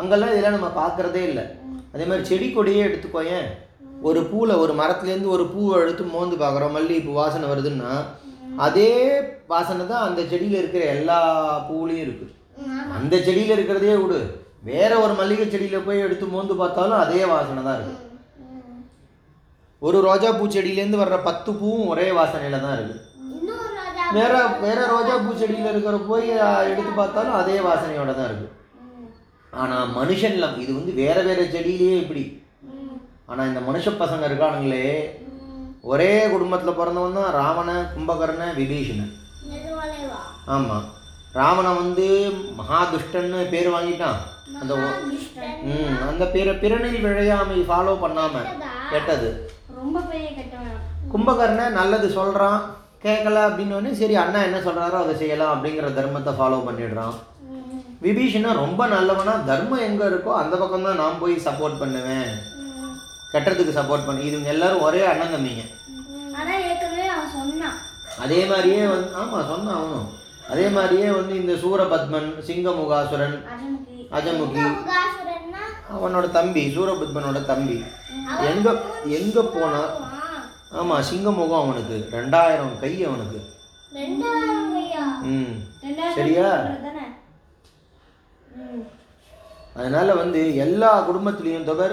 அங்கெல்லாம் 0.00 0.32
இதெல்லாம் 0.32 0.56
நம்ம 0.56 0.70
பார்க்குறதே 0.80 1.22
இல்லை. 1.30 1.44
அதே 1.94 2.04
மாதிரி 2.10 2.28
செடி 2.30 2.46
கொடியே 2.52 2.84
எடுத்துக்கோயேன். 2.88 3.48
ஒரு 4.08 4.20
பூவில் 4.30 4.60
ஒரு 4.62 4.72
மரத்துலேருந்து 4.80 5.34
ஒரு 5.36 5.44
பூவை 5.54 5.74
எடுத்து 5.82 6.06
மோந்து 6.14 6.38
பார்க்குறோம். 6.44 6.74
மல்லிகைப்பூ 6.76 7.12
வாசனை 7.20 7.48
வருதுன்னா 7.52 7.92
அதே 8.66 8.92
வாசனை 9.52 9.84
தான் 9.92 10.06
அந்த 10.08 10.20
செடியில் 10.32 10.60
இருக்கிற 10.62 10.84
எல்லா 10.96 11.18
பூவுலேயும் 11.68 12.04
இருக்குது 12.06 12.32
அந்த 12.98 13.14
செடியில் 13.26 13.54
இருக்கிறதே 13.56 13.94
விடு. 14.02 14.18
வேற 14.68 14.92
ஒரு 15.04 15.14
மல்லிகை 15.20 15.46
செடியில் 15.46 15.86
போய் 15.86 16.04
எடுத்து 16.06 16.26
மோந்து 16.34 16.54
பார்த்தாலும் 16.60 17.02
அதே 17.04 17.22
வாசனை 17.32 17.62
தான் 17.62 17.78
இருக்குது 17.78 18.02
ஒரு 19.82 19.98
ரோஜா 20.08 20.28
பூ 20.38 20.44
செடியிலேருந்து 20.54 21.02
வர்ற 21.02 21.16
பத்து 21.28 21.50
பூவும் 21.60 21.90
ஒரே 21.92 22.06
வாசனையில் 22.18 22.64
தான் 22.64 22.76
இருக்குது 22.76 23.02
வேற 24.16 24.32
வேற 24.64 24.80
ரோஜா 24.94 25.14
பூ 25.24 25.32
செடியில் 25.40 25.70
இருக்கிற 25.72 25.96
போய் 26.10 26.28
எடுத்து 26.72 26.92
பார்த்தாலும் 27.00 27.38
அதே 27.40 27.56
வாசனையோட 27.66 28.10
தான் 28.18 28.28
இருக்குது 28.30 28.52
ஆனால் 29.52 29.92
மனுஷன்ல 29.98 30.46
இது 30.62 30.70
வந்து 30.78 30.92
வேற 31.02 31.16
வேற 31.28 31.40
செடியிலேயே 31.54 31.96
இப்படி. 32.04 32.24
ஆனால் 33.30 33.48
இந்த 33.50 33.60
மனுஷ 33.68 33.90
பசங்க 34.00 34.24
இருக்கானுங்களே 34.28 34.86
ஒரே 35.92 36.12
குடும்பத்தில் 36.32 36.78
பிறந்தவன் 36.78 37.18
தான் 37.18 37.34
ராவண 37.38 37.70
கும்பகர்ண 37.94 38.44
விபீஷணன். 38.58 39.12
ஆமாம் 40.54 40.86
ராவணன் 41.38 41.80
வந்து 41.82 42.06
மகாதுஷ்டன்னு 42.60 43.40
பேர் 43.52 43.70
வாங்கிட்டான். 43.76 44.18
அந்த 44.60 44.74
ம் 45.72 45.98
அந்த 46.08 46.24
பிற 46.34 46.48
பிறனில் 46.62 47.02
விழையாமை 47.04 47.58
ஃபாலோ 47.68 47.92
பண்ணாமல் 48.02 48.48
கெட்டது? 48.92 49.28
ரொம்ப 49.80 49.96
பெரிய 50.10 50.28
கெட்டவன். 50.38 50.80
கும்பகர்ணன் 51.12 51.78
நல்லது 51.80 52.08
சொல்கிறான் 52.18 52.58
கேட்கல 53.04 53.38
அப்படின்னோடனே 53.46 53.92
சரி 54.00 54.14
அண்ணா 54.22 54.40
என்ன 54.48 54.58
சொல்கிறாரோ 54.66 54.98
அதை 55.02 55.14
செய்யலாம் 55.22 55.52
அப்படிங்கிற 55.54 55.88
தர்மத்தை 55.98 56.32
ஃபாலோ 56.38 56.58
பண்ணிடுறான். 56.66 57.14
விபீஷணன் 58.06 58.60
ரொம்ப 58.64 58.82
நல்லவனா 58.94 59.34
தர்மம் 59.50 59.86
எங்கே 59.88 60.06
இருக்கோ 60.10 60.32
அந்த 60.42 60.54
பக்கம் 60.62 60.86
தான் 60.88 61.00
நான் 61.02 61.20
போய் 61.22 61.44
சப்போர்ட் 61.46 61.80
பண்ணுவேன். 61.82 62.28
கெட்டதுக்கு 63.34 63.78
சப்போர்ட் 63.78 64.06
பண்ணி 64.08 64.22
இதுங்க 64.28 64.50
எல்லாரும் 64.56 64.84
ஒரே 64.88 65.02
அண்ணன் 65.12 65.34
தம்பிங்க. 65.36 65.64
அதே 68.24 68.40
மாதிரியே 68.50 68.82
வந்து 68.92 69.08
ஆமாம் 69.20 69.48
சொன்னான் 69.52 69.78
அவனும். 69.78 70.08
அதே 70.52 70.66
மாதிரியே 70.76 71.08
வந்து 71.18 71.34
இந்த 71.42 71.52
சூரபத்மன் 71.62 72.28
சிங்கமுகாசுரன் 72.48 73.36
அஜமுகி 74.10 74.64
அவனோட 75.94 76.30
தம்பி 76.30 76.62
சூரபத்மனோட 76.74 77.38
தம்பி. 77.44 77.76
எங்க 78.44 78.68
எங்க 79.14 79.42
போனா 79.50 79.82
ஆமா 80.72 80.96
சிங்கமுகம் 81.08 81.62
அவனுக்கு. 81.62 81.96
ரெண்டாயிரம் 82.12 82.78
கை 82.80 83.04
அவனுக்கு. 83.04 83.40
ம். 85.28 85.52
சரியா? 86.16 86.48
தானே 86.78 87.04
அதனால 89.76 90.14
வந்து 90.14 90.56
எல்லா 90.56 91.04
குடும்பத்திலையும் 91.08 91.64
தவிர 91.64 91.92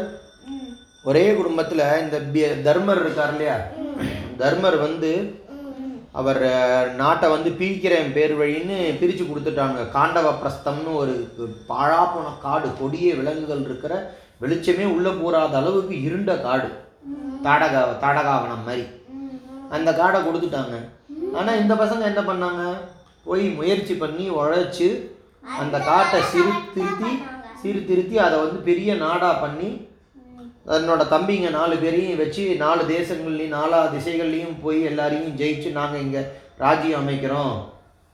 ஒரே 1.06 1.26
குடும்பத்துல 1.32 1.84
இந்த 2.02 2.18
தர்மர் 2.64 3.00
இருக்கார் 3.00 3.32
இல்லையா? 3.32 3.56
தர்மர் 4.38 4.78
வந்து 4.78 5.12
அவர் 6.20 6.44
நாட்டை 7.02 7.28
வந்து 7.34 7.50
பிரிக்கிறேன் 7.60 8.10
பேர் 8.16 8.34
வழின்னு 8.40 8.78
பிரித்து 9.02 9.24
கொடுத்துட்டாங்க. 9.26 9.80
காண்டவ 9.98 10.32
பிரஸ்தம்னு 10.42 10.94
ஒரு 11.02 11.14
பாழா 11.70 12.02
போன 12.14 12.34
காடு 12.46 12.70
கொடிய 12.80 13.14
விலங்குகள் 13.20 13.66
இருக்கிற 13.68 13.94
வெளிச்சமே 14.42 14.86
உள்ளே 14.96 15.12
போகாத 15.22 15.56
அளவுக்கு 15.62 15.96
இருண்ட 16.08 16.32
காடு. 16.48 16.70
தாடகா 17.46 17.82
தாடகாவனம் 18.04 18.66
மாதிரி. 18.68 18.84
அந்த 19.78 19.90
காடை 20.00 20.20
கொடுத்துட்டாங்க. 20.26 20.76
ஆனால் 21.38 21.60
இந்த 21.62 21.74
பசங்க 21.82 22.04
என்ன 22.12 22.22
பண்ணாங்க? 22.30 22.64
போய் 23.28 23.46
முயற்சி 23.60 23.94
பண்ணி 24.04 24.26
உழைச்சி 24.40 24.90
அந்த 25.62 25.76
காட்டை 25.90 26.20
சிறு 26.32 26.52
திருத்தி 26.76 27.12
சீர்திருத்தி 27.62 28.16
அதை 28.26 28.36
வந்து 28.44 28.60
பெரிய 28.70 28.92
நாடாக 29.02 29.42
பண்ணி 29.44 29.70
தன்னோட 30.70 31.04
தம்பிங்க 31.14 31.50
நாலு 31.58 31.76
பேரையும் 31.84 32.20
வச்சு 32.22 32.44
நாலு 32.64 32.82
தேசங்கள்லையும் 32.96 33.56
நாலா 33.58 33.80
திசைகள்லையும் 33.94 34.58
போய் 34.64 34.80
எல்லாரையும் 34.90 35.38
ஜெயிச்சு 35.40 35.70
நாங்கள் 35.78 36.04
இங்கே 36.06 36.22
ராஜ்யம் 36.64 37.00
அமைக்கிறோம். 37.02 37.54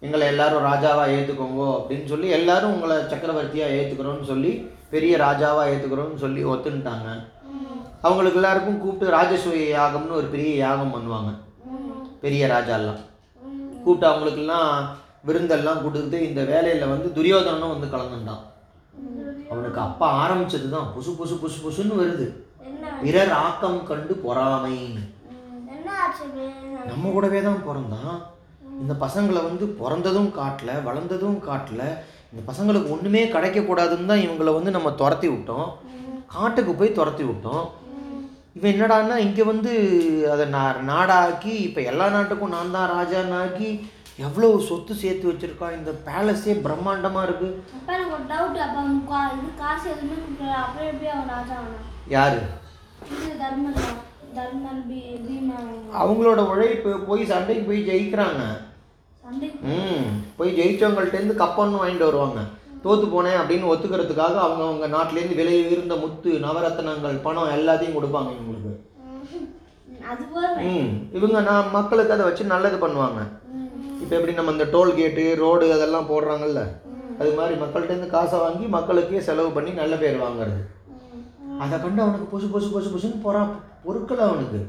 எங்களை 0.05 0.25
எல்லாரும் 0.33 0.65
ராஜாவாக 0.69 1.15
ஏற்றுக்கோங்க 1.17 1.61
அப்படின்னு 1.77 2.07
சொல்லி 2.11 2.27
எல்லாரும் 2.37 2.73
உங்களை 2.75 2.97
சக்கரவர்த்தியாக 3.11 3.77
ஏற்றுக்கிறோன்னு 3.77 4.25
சொல்லி 4.31 4.51
பெரிய 4.93 5.13
ராஜாவாக 5.25 5.71
ஏற்றுக்கிறோன்னு 5.71 6.23
சொல்லி 6.25 6.41
ஒத்துன்ட்டாங்க. 6.53 7.07
அவங்களுக்கு 8.07 8.39
எல்லாருக்கும் 8.41 8.81
கூப்பிட்டு 8.81 9.15
ராஜசூய 9.17 9.63
யாகம்னு 9.77 10.19
ஒரு 10.21 10.27
பெரிய 10.35 10.51
யாகம் 10.65 10.93
பண்ணுவாங்க. 10.95 11.31
பெரிய 12.25 12.43
ராஜாலாம். 12.55 13.01
கூப்பிட்டு 13.83 14.07
அவங்களுக்கெல்லாம் 14.11 14.71
விருந்தெல்லாம் 15.27 15.83
கொடுத்து 15.85 16.17
இந்த 16.29 16.41
வேலையில் 16.51 16.91
வந்து 16.93 17.09
துரியோதனனும் 17.17 17.73
வந்து 17.75 17.89
கலந்துட்டான். 17.95 18.43
அவனுக்கு 19.51 19.79
அப்பா 19.87 20.07
ஆரம்பிச்சது 20.23 20.67
தான் 20.75 20.89
புசு 20.95 21.11
புசு 21.19 21.35
புசு 21.43 21.57
புசுன்னு 21.65 21.99
வருது. 22.01 22.27
பிறர் 23.01 23.33
ஆக்கம் 23.45 23.79
கண்டு 23.89 24.13
பொறாமை. 24.25 24.77
நம்ம 26.89 27.11
கூடவே 27.15 27.39
தான் 27.47 27.63
பிறந்தான். 27.67 28.15
இந்த 28.81 28.93
பசங்களை 29.03 29.41
வந்து 29.49 29.65
பிறந்ததும் 29.79 30.29
காட்டல 30.39 30.71
வளர்ந்ததும் 30.87 31.39
காட்டல. 31.47 31.81
இந்த 32.31 32.41
பசங்களுக்கு 32.49 32.93
ஒன்றுமே 32.95 33.21
கிடைக்கக்கூடாதுன்னு 33.35 34.09
தான் 34.11 34.23
இவங்களை 34.25 34.51
வந்து 34.57 34.71
நம்ம 34.77 34.89
துரத்தி 35.01 35.27
விட்டோம். 35.33 35.67
காட்டுக்கு 36.35 36.73
போய் 36.79 36.97
துரத்தி 36.99 37.25
விட்டோம். 37.27 37.65
இவன் 38.57 38.71
என்னடான்னா 38.73 39.15
இங்கே 39.25 39.43
வந்து 39.51 39.71
அதை 40.33 40.45
நா 40.55 40.63
நாடாக்கி 40.91 41.53
இப்போ 41.67 41.81
எல்லா 41.91 42.05
நாட்டுக்கும் 42.15 42.53
நான் 42.55 42.75
தான் 42.75 42.91
ராஜான்னாக்கி 42.95 43.69
எவ்வளோ 44.17 44.59
சொத்து 44.59 44.95
சேர்த்து 44.95 45.31
வச்சுருக்கான் 45.31 45.77
இந்த 45.77 45.91
பேலஸே 46.05 46.53
பிரம்மாண்டமாக 46.65 47.25
இருக்குது 47.27 47.57
அப்பா 47.73 47.93
எனக்கு 47.93 48.13
ஒரு 48.13 48.23
டவுட் 48.23 48.57
அப்ப 48.57 48.77
அவன் 48.77 49.07
கா- 49.09 49.33
இது 49.33 49.49
காசு 49.57 49.89
எதுவுமே 49.89 50.13
கொடுக்கல. 50.13 50.53
அப்புறம் 50.55 50.87
எப்படி 50.87 51.09
அவன் 51.09 51.27
ராஜா 51.27 51.55
ஆனான். 51.55 51.83
யார்? 52.07 52.37
இது 53.11 53.35
தர்மன் 53.37 53.73
தான். 53.73 53.97
தர்மன் 54.35 54.83
பீ 54.89 54.99
பீமா 55.27 55.55
அவங்க. 55.57 55.97
அவங்களோட 55.99 56.47
உழைப்பு 56.47 56.99
போய் 56.99 57.25
சண்டைக்கு 57.25 57.63
போய் 57.63 57.87
ஜெயிக்கிறாங்க. 57.87 58.41
ம் 59.61 60.05
போய் 60.37 60.57
ஜெயிச்சவங்கள்ட்டேருந்து 60.59 61.41
கப்பன்னு 61.43 61.79
வாங்கிட்டு 61.81 62.07
வருவாங்க. 62.09 62.39
தோத்து 62.83 63.07
போனேன் 63.13 63.39
அப்படின்னு 63.39 63.71
ஒத்துக்கிறதுக்காக 63.71 64.35
அவங்க 64.37 64.63
அவங்க 64.63 64.87
நாட்டிலேருந்து 64.87 65.35
விலை 65.35 65.65
உயர்ந்த 65.65 65.95
முத்து 65.95 66.29
நவரத்னங்கள் 66.31 67.21
பணம் 67.21 67.49
எல்லாத்தையும் 67.49 67.97
கொடுப்பாங்க 67.97 68.31
இவங்களுக்கு. 68.35 68.73
ம் 70.67 70.91
இவங்க 71.13 71.41
நான் 71.41 71.69
மக்களுக்கு 71.71 72.13
அதை 72.13 72.25
வச்சு 72.25 72.43
நல்லது 72.43 72.87
பண்ணுவாங்க. 72.87 73.21
இப்போ 74.07 74.17
எப்படி 74.17 74.33
நம்ம 74.35 74.51
இந்த 74.55 74.65
டோல்கேட்டு 74.73 75.23
ரோடு 75.39 75.65
அதெல்லாம் 75.75 76.05
போடுறாங்கல்ல 76.09 76.61
அது 77.21 77.31
மாதிரி 77.37 77.55
மக்கள்கிட்டேருந்து 77.61 78.13
காசை 78.13 78.37
வாங்கி 78.43 78.65
மக்களுக்கே 78.75 79.21
செலவு 79.25 79.49
பண்ணி 79.55 79.71
நல்ல 79.79 79.93
பேர் 80.03 80.21
வாங்குறது. 80.23 80.61
அதை 81.63 81.77
கண்டு 81.81 82.01
அவனுக்கு 82.03 82.27
பொசு 82.33 82.47
பொசு 82.53 82.67
பொசு 82.75 82.89
பொசுன்னு 82.93 83.19
போகிறான் 83.25 83.49
பொருட்கள் 83.85 84.21
அவனுக்கு. 84.27 84.61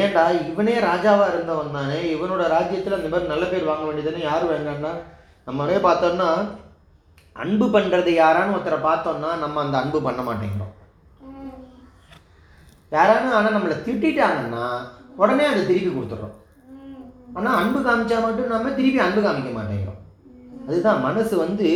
ஏண்டா 0.00 0.24
இவனே 0.48 0.74
ராஜாவாக 0.88 1.30
இருந்தவன் 1.34 1.76
தானே 1.78 2.00
இவனோட 2.14 2.42
ராஜ்யத்தில் 2.54 2.98
அந்த 2.98 3.12
மாதிரி 3.12 3.32
நல்ல 3.32 3.46
பேர் 3.52 3.70
வாங்க 3.70 3.86
வேண்டியதுன்னு 3.90 4.26
யார் 4.26 4.50
வேண்டாம்னா 4.52 4.92
நம்மளே 5.46 5.78
பார்த்தோம்னா 5.86 6.28
அன்பு 7.36 7.68
பண்ணுறது 7.78 8.12
யாரான்னு 8.22 8.56
ஒருத்தரை 8.58 8.80
பார்த்தோம்னா 8.90 9.32
நம்ம 9.44 9.64
அந்த 9.66 9.78
அன்பு 9.84 10.00
பண்ண 10.08 10.22
மாட்டேங்கிறோம். 10.30 10.74
யாரானு 12.98 13.34
ஆனால் 13.38 13.56
நம்மளை 13.58 13.78
திட்டிட்டாங்கன்னா 13.88 14.66
உடனே 15.22 15.46
அதை 15.52 15.64
திருப்பி 15.66 15.92
கொடுத்துட்றோம். 15.94 16.36
ஆனால் 17.36 17.58
அன்பு 17.60 17.80
காமிச்சா 17.86 18.18
மட்டும் 18.26 18.52
நம்ம 18.54 18.70
திருப்பி 18.78 19.00
அன்பு 19.06 19.20
காமிக்க 19.26 19.50
மாட்டேங்கிறோம். 19.58 20.00
அதுதான் 20.68 21.04
மனசு 21.08 21.34
வந்து 21.44 21.68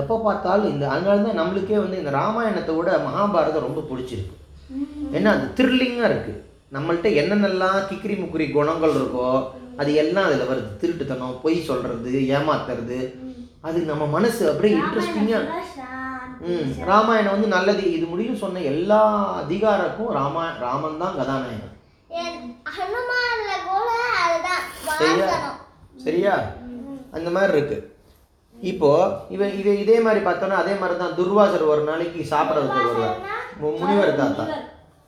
எப்போ 0.00 0.14
பார்த்தாலும் 0.26 0.70
இந்த 0.74 0.84
அதனால 0.92 1.22
தான் 1.26 1.40
நம்மளுக்கே 1.40 1.78
வந்து 1.84 2.00
இந்த 2.02 2.12
ராமாயணத்தை 2.20 2.74
விட 2.76 2.90
மகாபாரதம் 3.06 3.66
ரொம்ப 3.66 3.80
பிடிச்சிருக்கு. 3.90 4.36
ஏன்னா 5.16 5.30
அது 5.36 5.46
த்ரில்லிங்காக 5.58 6.10
இருக்குது 6.12 6.40
நம்மள்ட்ட 6.76 7.08
என்னென்னலாம் 7.22 7.80
கிக்கிரி 7.88 8.14
முக்கிரி 8.20 8.44
குணங்கள் 8.54 8.96
இருக்கோ 9.00 9.26
அது 9.80 9.90
எல்லாம் 10.02 10.28
அதில் 10.28 10.48
வருது. 10.50 10.70
திருட்டுத்தனம் 10.80 11.40
பொய் 11.42 11.58
சொல்கிறது 11.68 12.12
ஏமாத்துறது. 12.36 12.98
அது 13.68 13.78
நம்ம 13.90 14.04
மனசு 14.16 14.42
அப்படியே 14.52 14.78
இன்ட்ரெஸ்டிங்காக 14.80 15.60
ம் 16.52 16.70
ராமாயணம் 16.90 17.34
வந்து 17.34 17.48
நல்லது. 17.56 17.82
இது 17.96 18.04
முடியும் 18.12 18.40
சொன்ன 18.44 18.62
எல்லா 18.72 19.02
அதிகாரக்கும் 19.42 20.10
ராமா 20.18 20.44
ராமன் 20.64 21.00
தான் 21.02 21.16
கதாநாயகன். 21.18 21.76
ஹனுமான்ல 22.76 23.52
கூட 23.68 23.90
அதுதான் 24.22 24.64
சரியா? 25.00 25.28
சரியா? 26.04 26.34
அந்த 27.16 27.28
மாதிரி 27.34 27.52
இருக்கு. 27.56 27.78
இப்போ 28.54 28.90
இவன் 29.34 29.54
இவ 29.60 29.68
இதே 29.82 29.96
மாதிரி 30.06 30.20
பார்த்தோன்னா 30.26 30.56
அதே 30.62 30.74
மாதிரி 30.80 30.96
தான் 31.02 31.14
துர்வாசர் 31.18 31.70
ஒரு 31.72 31.82
நாளைக்கு 31.90 32.20
சாப்பிட்றதுக்கு 32.32 32.88
வருவார். 32.88 33.16
முனிவர் 33.62 34.20
தாத்தா. 34.20 34.44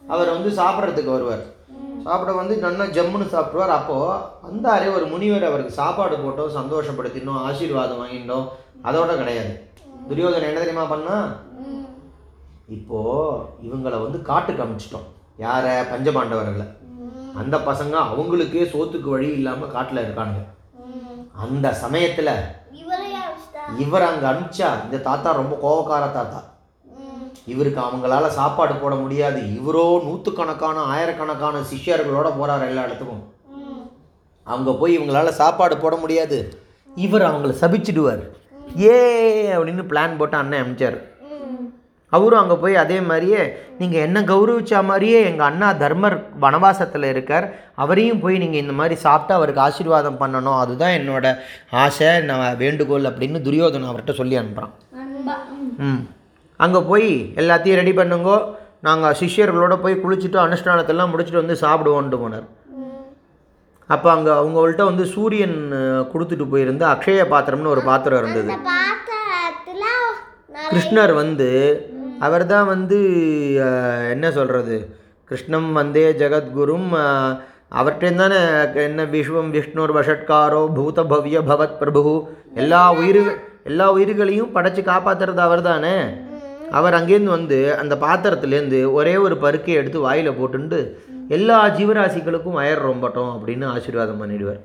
அவர் 0.02 0.34
வந்து 0.36 0.50
சாப்பிட்றதுக்கு 0.60 1.14
வருவார். 1.16 1.44
சாப்பிட 2.06 2.30
வந்து 2.38 2.54
நல்லா 2.64 2.84
ஜம்முன்னு 2.96 3.26
சாப்பிடுவார். 3.34 3.74
அப்போது 3.78 4.20
வந்தாரே 4.46 4.88
ஒரு 4.96 5.06
முனிவர் 5.12 5.48
அவருக்கு 5.50 5.78
சாப்பாடு 5.80 6.16
போட்டோம் 6.24 6.56
சந்தோஷப்படுத்தினோம் 6.58 7.42
ஆசீர்வாதம் 7.48 8.02
வாங்கிட்டோம் 8.02 8.46
அதோட 8.88 9.10
கிடையாது. 9.22 9.52
துரியோதனன் 10.08 10.50
என்ன 10.50 10.62
தெரியுமா 10.62 10.86
பண்ணா? 10.94 11.16
இப்போ 12.78 12.98
இவங்களை 13.68 13.98
வந்து 14.04 14.18
காட்டுக்கு 14.30 14.64
அமிச்சிட்டோம். 14.64 15.08
யாரை? 15.44 15.74
பஞ்சபாண்டவர்களை 15.92 16.66
அந்த 17.40 17.56
பசங்க 17.68 17.94
அவங்களுக்கே 18.10 18.64
சோத்துக்கு 18.72 19.08
வழி 19.14 19.28
இல்லாமல் 19.38 19.72
காட்டில் 19.74 20.02
இருக்கானுங்க. 20.04 20.42
அந்த 21.44 21.66
சமயத்தில் 21.84 22.34
இவர் 23.82 24.04
அங்கே 24.08 24.26
அனுப்பிச்சா 24.30 24.68
இந்த 24.84 24.98
தாத்தா 25.06 25.28
ரொம்ப 25.40 25.54
கோவக்கார 25.64 26.04
தாத்தா. 26.16 26.40
இவருக்கு 27.52 27.80
அவங்களால 27.86 28.26
சாப்பாடு 28.40 28.74
போட 28.82 28.94
முடியாது. 29.04 29.40
இவரோ 29.58 29.84
நூற்றுக்கணக்கான 30.04 30.84
ஆயிரக்கணக்கான 30.92 31.56
சிஷ்யர்களோட 31.70 32.28
போறாரு 32.40 32.66
எல்லா 32.70 32.84
இடத்துக்கும். 32.88 33.24
அவங்க 34.46 34.70
போய் 34.80 34.96
இவங்களால 34.98 35.32
சாப்பாடு 35.42 35.76
போட 35.82 35.96
முடியாது. 36.04 36.38
இவர் 37.06 37.28
அவங்கள 37.30 37.52
சபிச்சிடுவார். 37.62 38.24
ஏ 38.86 38.96
அப்படின்னு 39.56 39.84
பிளான் 39.90 40.18
போட்டு 40.20 40.36
அண்ணன் 40.42 40.62
அனுப்பிச்சார் 40.62 40.98
அவரும் 42.14 42.40
அங்கே 42.40 42.56
போய் 42.56 42.74
அதே 42.76 42.98
மாதிரியே 43.08 43.42
நீங்கள் 43.78 44.04
என்ன 44.06 44.18
கௌரவிச்ச 44.28 44.82
மாதிரியே 44.84 45.20
எங்கள் 45.30 45.48
அண்ணா 45.48 45.68
தர்மர் 45.80 46.16
வனவாசத்தில் 46.40 47.06
இருக்கார் 47.10 47.46
அவரையும் 47.76 48.20
போய் 48.20 48.42
நீங்கள் 48.42 48.62
இந்த 48.62 48.74
மாதிரி 48.80 48.96
சாப்பிட்டு 49.04 49.36
அவருக்கு 49.36 49.64
ஆசீர்வாதம் 49.64 50.20
பண்ணணும் 50.20 50.58
அதுதான் 50.58 50.96
என்னோட 50.98 51.26
ஆசை 51.82 52.10
நான் 52.28 52.58
வேண்டுகோள் 52.58 53.08
அப்படின்னு 53.10 53.40
துரியோதனன் 53.46 53.90
அவர்கிட்ட 53.90 54.14
சொல்லி 54.14 54.36
அனுப்புகிறான் 54.40 54.74
அன்பா. 55.02 55.36
ம். 55.86 56.02
அங்கே 56.60 56.82
போய் 56.88 57.08
எல்லாத்தையும் 57.36 57.80
ரெடி 57.80 57.94
பண்ணுங்கோ 57.94 58.36
நாங்கள் 58.82 59.16
சிஷ்யர்களோட 59.20 59.74
போய் 59.80 60.02
குளிச்சுட்டு 60.02 60.38
அனுஷ்டானத்தெல்லாம் 60.40 61.12
முடிச்சுட்டு 61.12 61.42
வந்து 61.42 61.56
சாப்பிடுவோன்ட்டு 61.62 62.20
போனார். 62.22 62.46
அப்போ 63.90 64.08
அங்கே 64.12 64.32
அவங்கள்ட்ட 64.32 64.84
வந்து 64.84 65.04
சூரியன் 65.14 65.56
கொடுத்துட்டு 66.12 66.44
போயிருந்த 66.48 66.84
அக்ஷய 66.90 67.24
பாத்திரம்னு 67.32 67.72
ஒரு 67.72 67.82
பாத்திரம் 67.88 68.20
இருந்தது. 68.22 68.50
கிருஷ்ணர் 70.68 71.12
வந்து 71.14 71.48
அவர் 72.26 72.44
தான் 72.52 72.68
வந்து 72.72 72.98
என்ன 74.14 74.26
சொல்கிறது 74.38 74.76
கிருஷ்ணம் 75.30 75.70
வந்தே 75.78 76.04
ஜெகத்குரும் 76.20 76.90
அவர்கிட்ட 77.78 78.10
தானே 78.20 78.38
என்ன 78.88 79.04
விஸ்வம் 79.14 79.50
விஷ்ணுர் 79.56 79.92
வஷட்காரோ 79.96 80.60
பூத 80.76 81.04
பவ்ய 81.12 81.38
பவத் 81.50 81.80
பிரபு 81.80 82.12
எல்லா 82.62 82.82
உயிர் 83.00 83.22
எல்லா 83.70 83.86
உயிர்களையும் 83.96 84.54
படைச்சு 84.56 84.82
காப்பாத்துறது 84.90 85.42
அவர் 85.46 85.62
தானே 85.70 85.96
அவர் 86.78 86.96
அங்கேருந்து 86.98 87.36
வந்து 87.36 87.58
அந்த 87.80 87.94
பாத்திரத்துலேருந்து 88.04 88.78
ஒரே 88.98 89.14
ஒரு 89.24 89.36
பருக்கையை 89.44 89.78
எடுத்து 89.80 89.98
வாயில் 90.06 90.38
போட்டுண்டு 90.38 90.78
எல்லா 91.36 91.58
ஜீவராசிகளுக்கும் 91.76 92.58
வயர் 92.60 92.86
ரொம்பட்டும் 92.88 93.30
அப்படின்னு 93.34 93.66
ஆசீர்வாதம் 93.74 94.20
பண்ணிடுவார். 94.22 94.62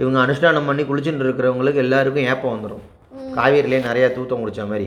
இவங்க 0.00 0.18
அனுஷ்டானம் 0.24 0.68
பண்ணி 0.68 0.82
குளிச்சுட்டு 0.90 1.24
இருக்கிறவங்களுக்கு 1.26 1.84
எல்லாருக்கும் 1.84 2.28
ஏப்பம் 2.32 2.54
வந்துடும் 2.54 2.84
காவேரியிலே 3.38 3.80
நிறையா 3.88 4.08
தூத்தம் 4.16 4.42
குடித்த 4.42 4.64
மாதிரி. 4.72 4.86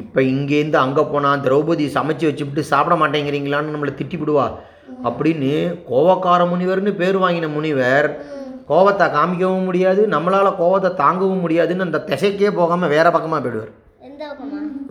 இப்போ 0.00 0.20
இங்கேருந்து 0.32 0.78
அங்கே 0.82 1.02
போனால் 1.04 1.42
திரௌபதி 1.46 1.86
சமைச்சு 1.96 2.28
வச்சுவிட்டு 2.28 2.62
சாப்பிட 2.72 2.94
மாட்டேங்கிறீங்களான்னு 3.00 3.74
நம்மளை 3.74 3.92
திட்டிவிடுவா 3.98 4.46
அப்படின்னு 5.08 5.50
கோவக்கார 5.90 6.42
முனிவர்னு 6.52 6.92
பேர் 7.00 7.18
வாங்கின 7.24 7.50
முனிவர் 7.56 8.08
கோவத்தை 8.70 9.06
காமிக்கவும் 9.16 9.68
முடியாது 9.68 10.02
நம்மளால் 10.14 10.58
கோவத்தை 10.60 10.90
தாங்கவும் 11.02 11.42
முடியாதுன்னு 11.44 11.86
அந்த 11.86 12.02
திசைக்கே 12.10 12.50
போகாமல் 12.60 12.92
வேற 12.96 13.06
பக்கமாக 13.10 13.40
போயிடுவார். 13.44 13.72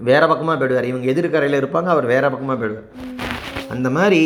வேற 0.10 0.22
பக்கமாக 0.28 0.56
போயிடுவார். 0.60 0.88
இவங்க 0.92 1.08
எதிர்கரையில் 1.14 1.60
இருப்பாங்க 1.62 1.90
அவர் 1.96 2.08
வேற 2.14 2.24
பக்கமாக 2.30 2.58
போயிடுவார். 2.62 2.90
அந்த 3.74 3.90
மாதிரி 3.98 4.22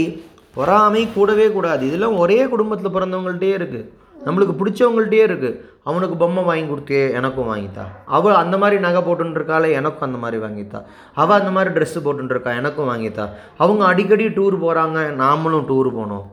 பொறாமை 0.57 1.03
கூடவே 1.17 1.47
கூடாது. 1.57 1.83
இதெல்லாம் 1.89 2.17
ஒரே 2.23 2.39
குடும்பத்தில் 2.53 2.95
பிறந்தவங்கள்ட்டே 2.95 3.51
இருக்குது 3.59 3.85
நம்மளுக்கு 4.25 4.53
பிடிச்சவங்கள்ட்டே 4.59 5.21
இருக்குது 5.29 5.57
அவனுக்கு 5.89 6.15
பொம்மை 6.21 6.43
வாங்கி 6.43 6.67
கொடுத்தே 6.69 6.99
எனக்கும் 7.17 7.49
வாங்கித்தா. 7.49 7.83
அவள் 8.17 8.37
அந்த 8.43 8.55
மாதிரி 8.61 8.81
நகை 8.85 9.01
போட்டுன்னு 9.01 9.37
இருக்காளே 9.39 9.71
எனக்கும் 9.79 10.07
அந்த 10.07 10.19
மாதிரி 10.23 10.43
வாங்கித்தா. 10.45 10.79
அவள் 11.21 11.39
அந்த 11.39 11.51
மாதிரி 11.57 11.73
ட்ரெஸ்ஸு 11.75 11.99
போட்டுன்னு 12.05 12.33
இருக்கா 12.35 12.51
எனக்கும் 12.61 12.89
வாங்கித்தா. 12.89 13.25
அவங்க 13.57 13.83
அடிக்கடி 13.91 14.27
டூர் 14.37 14.57
போகிறாங்க 14.63 14.99
நாமளும் 15.23 15.67
டூர் 15.71 15.91
போனோம். 15.97 16.25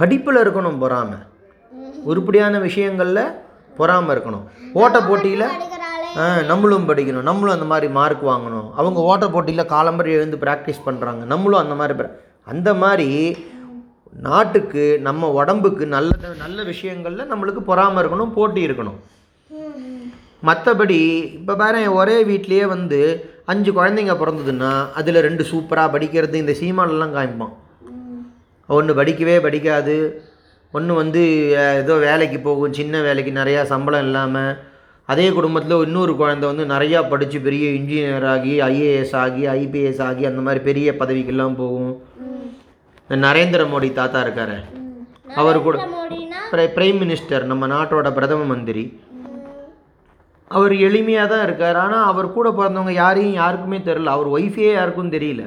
படிப்பில் 0.00 0.42
இருக்கணும் 0.44 0.78
பொறாமை. 0.84 1.18
உருப்படியான 2.10 2.58
விஷயங்களில் 2.68 3.24
பொறாமை 3.76 4.16
இருக்கணும். 4.16 4.44
ஓட்ட 4.82 4.98
போட்டியில் 5.02 5.46
நம்மளும் 6.50 6.88
படிக்கணும். 6.88 7.26
நம்மளும் 7.28 7.54
அந்த 7.56 7.68
மாதிரி 7.72 7.88
மார்க் 7.98 8.26
வாங்கணும். 8.30 8.68
அவங்க 8.80 9.00
ஓட்ட 9.10 9.28
போட்டியில் 9.34 9.70
காலம்பரை 9.74 10.10
எழுந்து 10.18 10.36
ப்ராக்டிஸ் 10.44 10.84
பண்ணுறாங்க 10.86 11.22
நம்மளும் 11.32 11.62
அந்த 11.64 11.74
மாதிரி 11.80 12.08
அந்த 12.52 12.70
மாதிரி 12.82 13.08
நாட்டுக்கு 14.12 14.84
நம்ம 15.06 15.28
உடம்புக்கு 15.40 15.84
நல்ல 15.96 16.34
நல்ல 16.44 16.62
விஷயங்களில் 16.70 17.30
நம்மளுக்கு 17.32 17.62
பொறாமல் 17.70 18.00
இருக்கணும் 18.02 18.34
போட்டி 18.36 18.60
இருக்கணும். 18.68 18.98
மற்றபடி 20.48 21.00
இப்போ 21.38 21.54
பாரு 21.60 21.80
ஒரே 22.00 22.16
வீட்லேயே 22.30 22.66
வந்து 22.74 23.00
அஞ்சு 23.52 23.70
குழந்தைங்க 23.78 24.14
பிறந்ததுன்னா 24.22 24.72
அதில் 25.00 25.24
ரெண்டு 25.26 25.44
சூப்பராக 25.50 25.92
படிக்கிறது 25.94 26.42
இந்த 26.42 26.54
சீமானெல்லாம் 26.60 27.14
காமிப்பான். 27.16 27.54
ஒன்று 28.68 28.98
படிக்கவே 29.00 29.36
படிக்காது 29.46 29.96
ஒன்று 30.74 30.92
வந்து 31.02 31.22
ஏதோ 31.82 31.94
வேலைக்கு 32.08 32.38
போகும் 32.40 32.76
சின்ன 32.78 33.00
வேலைக்கு 33.06 33.32
நிறையா 33.38 33.62
சம்பளம் 33.72 34.04
இல்லாமல் 34.08 34.52
அதே 35.12 35.26
குடும்பத்தில் 35.36 35.84
இன்னொரு 35.86 36.12
குழந்தை 36.20 36.46
வந்து 36.50 36.64
நிறையா 36.74 37.00
படித்து 37.12 37.38
பெரிய 37.46 37.66
இன்ஜினியர் 37.78 38.26
ஆகி 38.34 38.52
ஐஏஎஸ் 38.70 39.14
ஆகி 39.24 39.42
ஐபிஎஸ் 39.58 40.02
ஆகி 40.08 40.24
அந்த 40.30 40.42
மாதிரி 40.46 40.60
பெரிய 40.68 40.92
பதவிக்கெல்லாம் 41.00 41.58
போகும். 41.62 41.94
நரேந்திர 43.24 43.62
மோடி 43.70 43.88
தாத்தா 44.00 44.18
இருக்காரு. 44.24 44.56
அவர் 45.40 45.64
கூட 45.66 45.76
பிரைம் 46.76 46.98
மினிஸ்டர் 47.02 47.44
நம்ம 47.50 47.66
நாட்டோட 47.72 48.08
பிரதம 48.18 48.44
மந்திரி. 48.50 48.84
அவர் 50.56 50.74
எளிமையாக 50.88 51.30
தான் 51.32 51.44
இருக்கார். 51.46 51.78
ஆனால் 51.84 52.06
அவர் 52.10 52.34
கூட 52.36 52.48
பிறந்தவங்க 52.58 52.94
யாரையும் 53.02 53.38
யாருக்குமே 53.40 53.78
தெரில 53.88 54.14
அவர் 54.16 54.28
ஒய்ஃபே 54.36 54.68
யாருக்கும் 54.76 55.12
தெரியல. 55.16 55.42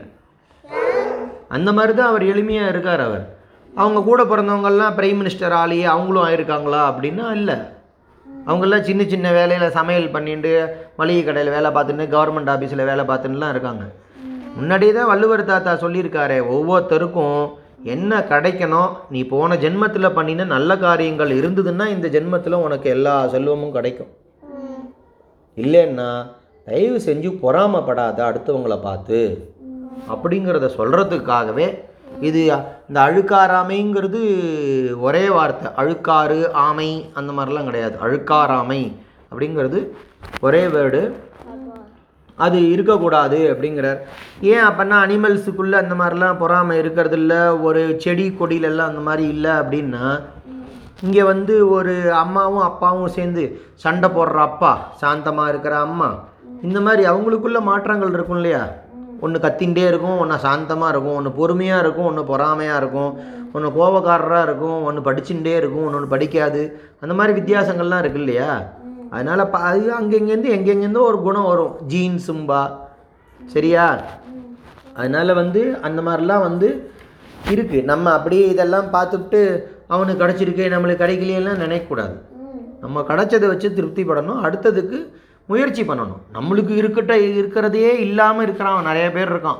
அந்த 1.58 1.70
மாதிரி 1.78 1.94
தான் 2.00 2.12
அவர் 2.12 2.26
எளிமையாக 2.34 2.72
இருக்கார் 2.74 3.04
அவர். 3.08 3.26
அவங்க 3.82 4.00
கூட 4.10 4.22
பிறந்தவங்கெல்லாம் 4.32 4.96
பிரைம் 5.00 5.20
மினிஸ்டர் 5.22 5.56
ஆளியே 5.64 5.88
அவங்களும் 5.96 6.26
ஆயிருக்காங்களா 6.28 6.82
அப்படின்னா 6.92 7.28
இல்லை. 7.40 7.58
அவங்கெல்லாம் 8.48 8.88
சின்ன 8.88 9.02
சின்ன 9.14 9.28
வேலையில் 9.40 9.76
சமையல் 9.80 10.14
பண்ணிட்டு 10.16 10.54
மளிகை 11.02 11.22
கடையில் 11.24 11.56
வேலை 11.58 11.70
பார்த்துட்டு 11.76 12.14
கவர்மெண்ட் 12.16 12.52
ஆஃபீஸில் 12.54 12.90
வேலை 12.92 13.06
பார்த்துட்டுலாம் 13.12 13.54
இருக்காங்க. 13.56 13.84
முன்னாடியே 14.58 14.94
தான் 14.94 15.10
வள்ளுவர் 15.12 15.44
தாத்தா 15.52 15.72
சொல்லியிருக்காரு 15.84 16.38
ஒவ்வொருத்தருக்கும் 16.56 17.42
என்ன 17.94 18.20
கிடைக்கணும் 18.32 18.92
நீ 19.14 19.22
போன 19.32 19.56
ஜென்மத்தில் 19.64 20.16
பண்ணின 20.18 20.46
நல்ல 20.56 20.78
காரியங்கள் 20.84 21.32
இருந்ததுன்னா 21.40 21.86
இந்த 21.96 22.08
ஜென்மத்தில் 22.16 22.64
உனக்கு 22.66 22.88
எல்லா 22.96 23.16
செல்வமும் 23.34 23.76
கிடைக்கும். 23.78 24.12
இல்லைன்னா 25.64 26.10
தயவு 26.68 27.00
செஞ்சு 27.08 27.30
பொறாமப்படாத 27.44 28.20
அடுத்தவங்கள 28.28 28.76
பார்த்து. 28.88 29.20
அப்படிங்கிறத 30.14 30.70
சொல்கிறதுக்காகவே 30.78 31.68
இது 32.28 32.42
இந்த 32.88 33.00
அழுக்காராமைங்கிறது 33.08 34.22
ஒரே 35.08 35.26
வார்த்தை. 35.38 35.70
அழுக்காறு 35.82 36.40
ஆமை 36.66 36.90
அந்த 37.20 37.32
மாதிரிலாம் 37.38 37.70
கிடையாது. 37.70 37.96
அழுக்காராமை 38.06 38.82
அப்படிங்கிறது 39.32 39.80
ஒரே 40.48 40.64
வேர்டு. 40.76 41.02
அது 42.38 42.72
இருக்கக்கூடாது 42.72 43.40
அப்படிங்கிறார். 43.52 44.00
ஏன் 44.42 44.66
அப்படின்னா 44.68 44.98
அனிமல்ஸுக்குள்ளே 45.06 45.78
அந்த 45.82 45.96
மாதிரிலாம் 45.96 46.38
பொறாமை 46.38 46.78
இருக்கிறது 46.78 47.18
இல்லை 47.18 47.42
ஒரு 47.68 47.96
செடி 48.00 48.36
கொடியிலெல்லாம் 48.40 48.92
அந்த 48.92 49.00
மாதிரி 49.00 49.28
இல்லை 49.28 49.52
அப்படின்னா 49.52 50.06
இங்கே 51.02 51.24
வந்து 51.24 51.70
ஒரு 51.70 52.12
அம்மாவும் 52.12 52.62
அப்பாவும் 52.62 53.08
சேர்ந்து 53.08 53.44
சண்டை 53.76 54.10
போடுற 54.10 54.38
அப்பா 54.50 54.72
சாந்தமாக 55.02 55.50
இருக்கிற 55.50 55.76
அம்மா 55.78 56.10
இந்த 56.62 56.80
மாதிரி 56.82 57.04
அவங்களுக்குள்ள 57.08 57.62
மாற்றங்கள் 57.62 58.14
இருக்கும் 58.14 58.36
இல்லையா? 58.36 58.62
ஒன்று 59.22 59.40
கத்தின்ண்டே 59.40 59.84
இருக்கும் 59.88 60.20
ஒன்று 60.20 60.38
சாந்தமாக 60.38 60.92
இருக்கும் 60.92 61.16
ஒன்று 61.16 61.32
பொறுமையாக 61.32 61.82
இருக்கும் 61.84 62.06
ஒன்று 62.06 62.24
பொறாமையாக 62.24 62.78
இருக்கும் 62.78 63.12
ஒன்று 63.54 63.70
கோபக்காரராக 63.80 64.44
இருக்கும் 64.44 64.84
ஒன்று 64.84 65.02
படிச்சுட்டே 65.08 65.56
இருக்கும் 65.56 65.86
ஒன்று 65.86 66.00
ஒன்று 66.00 66.14
படிக்காது. 66.16 66.62
அந்த 67.02 67.14
மாதிரி 67.14 67.42
வித்தியாசங்கள்லாம் 67.42 68.00
இருக்கு 68.00 68.20
இல்லையா? 68.20 68.50
அதனால் 69.14 69.50
ப 69.54 69.58
அது 69.70 69.88
அங்கங்கேருந்து 70.00 70.54
எங்கெங்கேருந்தோ 70.58 71.02
ஒரு 71.12 71.20
குணம் 71.28 71.50
வரும். 71.52 71.74
ஜீன்ஸும்பா 71.92 72.62
சரியா? 73.54 73.86
அதனால் 75.00 75.34
வந்து 75.42 75.62
அந்த 75.88 76.00
மாதிரிலாம் 76.08 76.46
வந்து 76.48 76.68
இருக்குது 77.52 77.84
நம்ம 77.92 78.12
அப்படியே 78.18 78.46
இதெல்லாம் 78.54 78.90
பார்த்துட்டு 78.96 79.42
அவனுக்கு 79.94 80.22
கிடச்சிருக்கே 80.24 80.68
நம்மளுக்கு 80.74 81.04
கிடைக்கலையெல்லாம் 81.04 81.64
நினைக்கக்கூடாது. 81.66 82.16
நம்ம 82.84 83.02
கிடைச்சதை 83.10 83.48
வச்சு 83.48 83.70
திருப்திப்படணும். 83.70 84.42
அடுத்ததுக்கு 84.48 84.98
முயற்சி 85.52 85.84
பண்ணணும். 85.84 86.22
நம்மளுக்கு 86.36 86.74
இருக்கட்ட 86.82 87.14
இருக்கிறதையே 87.40 87.92
இல்லாமல் 88.08 88.46
இருக்கிறான். 88.46 88.88
நிறைய 88.90 89.08
பேர் 89.12 89.34
இருக்கான். 89.34 89.60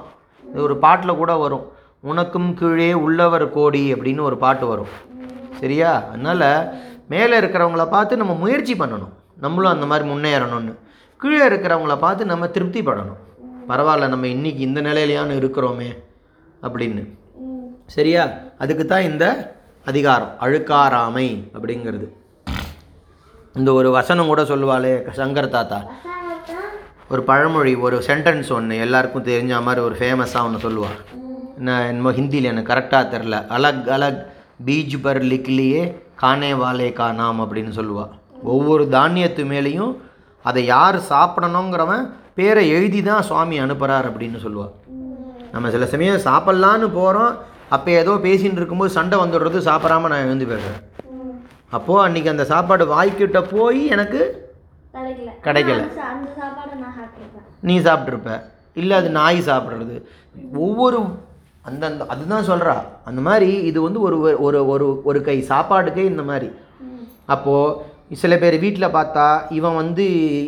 இது 0.50 0.62
ஒரு 0.62 0.78
பாட்டில் 0.78 1.20
கூட 1.22 1.34
வரும். 1.36 1.66
உனக்கும் 2.12 2.50
கீழே 2.60 2.94
உள்ளவர் 2.94 3.46
கோடி 3.58 3.84
அப்படின்னு 3.94 4.22
ஒரு 4.22 4.38
பாட்டு 4.38 4.66
வரும். 4.68 4.94
சரியா? 5.60 5.92
அதனால் 6.14 6.48
மேலே 7.08 7.36
இருக்கிறவங்கள 7.40 7.84
பார்த்து 7.90 8.22
நம்ம 8.22 8.34
முயற்சி 8.34 8.74
பண்ணணும். 8.74 9.14
நம்மளும் 9.44 9.74
அந்த 9.76 9.86
மாதிரி 9.86 10.06
முன்னேறணும்னு. 10.10 10.74
கீழே 11.22 11.44
இருக்கிறவங்கள 11.48 11.96
பார்த்து 12.06 12.32
நம்ம 12.32 12.46
திருப்திப்படணும். 12.56 13.20
பரவாயில்ல 13.70 14.08
நம்ம 14.14 14.28
இன்னைக்கு 14.36 14.62
இந்த 14.68 14.80
நிலையிலையான்னு 14.82 15.38
இருக்கிறோமே 15.42 15.90
அப்படின்னு. 16.66 17.04
சரியா? 17.96 18.24
அதுக்கு 18.58 18.86
தான் 18.86 19.08
இந்த 19.10 19.26
அதிகாரம் 19.86 20.34
அழுக்காராமை 20.40 21.28
அப்படிங்கிறது. 21.56 22.08
இந்த 23.56 23.70
ஒரு 23.80 23.90
வசனம் 23.98 24.32
கூட 24.32 24.42
சொல்லுவாளே 24.52 24.94
சங்கர் 25.20 25.54
தாத்தா. 25.56 25.80
ஒரு 27.10 27.22
பழமொழி 27.24 27.76
ஒரு 27.86 27.98
சென்டென்ஸ் 28.08 28.50
ஒன்று 28.58 28.76
எல்லாருக்கும் 28.86 29.26
தெரிஞ்ச 29.26 29.62
மாதிரி 29.68 29.82
ஒரு 29.88 29.96
ஃபேமஸாக 30.00 30.48
ஒன்று 30.48 30.66
சொல்லுவார் 30.66 31.00
நான் 31.68 31.88
என்னமோ 31.88 32.12
ஹிந்தியில் 32.20 32.52
எனக்கு 32.52 32.72
கரெக்டாக 32.74 33.12
தெரில 33.14 33.36
அலக் 33.58 33.90
அலக் 33.96 34.22
பீஜ் 34.66 34.96
பர் 35.02 35.22
லிக்லியே 35.32 35.82
கானே 36.22 36.52
வாலே 36.62 36.88
கா 37.00 37.08
நாம் 37.12 37.42
அப்படின்னு 37.42 37.74
சொல்லுவாள் 37.80 38.14
ஒவ்வொரு 38.52 38.84
தானியத்து 38.96 39.44
மேலேயும் 39.54 39.94
அதை 40.46 40.62
யார் 40.66 40.98
சாப்பிடணுங்கிறவன் 41.14 42.06
பேரை 42.38 42.64
எழுதி 42.76 43.00
தான் 43.08 43.26
சுவாமி 43.30 43.56
அனுப்புகிறார் 43.64 44.08
அப்படின்னு 44.10 44.40
சொல்லுவா. 44.46 44.68
நம்ம 45.54 45.70
சில 45.76 45.86
சமயம் 45.94 46.26
சாப்பிட்லான்னு 46.30 46.88
போகிறோம் 47.00 47.34
அப்போ 47.76 47.90
ஏதோ 48.02 48.14
பேசின்னு 48.26 48.60
இருக்கும்போது 48.60 48.96
சண்டை 48.98 49.18
வந்துடுறது 49.24 49.60
சாப்பிடாம 49.70 50.10
நான் 50.14 50.26
எழுந்து 50.28 50.48
போயிடுறேன். 50.50 50.82
அப்போது 51.78 52.04
அன்றைக்கி 52.06 52.30
அந்த 52.34 52.46
சாப்பாடு 52.54 52.86
வாய்க்கிட்ட 52.96 53.40
போய் 53.54 53.82
எனக்கு 53.96 54.22
கிடைக்கல. 55.48 55.82
நீ 57.68 57.76
சாப்பிட்ருப்ப 57.88 58.32
இல்லை 58.82 58.96
அது 59.02 59.10
நாய் 59.20 59.40
சாப்பிட்றது. 59.50 59.96
ஒவ்வொரு 60.66 61.00
அந்தந்த 61.70 62.06
அதுதான் 62.14 62.48
சொல்கிறா 62.52 62.76
அந்த 63.10 63.20
மாதிரி 63.28 63.50
இது 63.70 63.80
வந்து 63.88 64.00
ஒரு 64.08 64.18
ஒரு 64.46 64.60
ஒரு 64.74 64.88
ஒரு 65.10 65.20
கை 65.28 65.38
சாப்பாட்டுக்கே 65.52 66.06
இந்த 66.12 66.24
மாதிரி. 66.30 66.50
அப்போது 67.34 67.92
சில 68.22 68.34
பேர் 68.42 68.56
வீட்டில் 68.64 68.94
பார்த்தா 68.96 69.26
இவன் 69.58 69.78
வந்து 69.82 70.06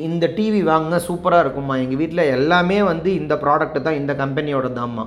இந்த 0.07 0.25
டிவி 0.37 0.61
வாங்க 0.71 0.97
சூப்பராக 1.07 1.43
இருக்கும்மா. 1.43 1.75
எங்கள் 1.83 1.99
வீட்டில் 2.01 2.31
எல்லாமே 2.35 2.77
வந்து 2.91 3.09
இந்த 3.21 3.33
ப்ராடக்ட் 3.43 3.79
தான் 3.87 3.99
இந்த 4.01 4.13
கம்பெனியோட 4.21 4.69
தான்மா 4.79 5.05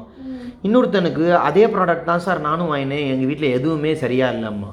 இன்னொருத்தனுக்கு 0.66 1.24
அதே 1.48 1.64
ப்ராடக்ட் 1.74 2.08
தான் 2.10 2.24
சார் 2.26 2.40
நானும் 2.48 2.70
வாங்கினேன். 2.72 3.06
எங்கள் 3.12 3.30
வீட்டில் 3.30 3.54
எதுவுமே 3.58 3.92
சரியாக 4.02 4.34
இல்லைம்மா. 4.36 4.70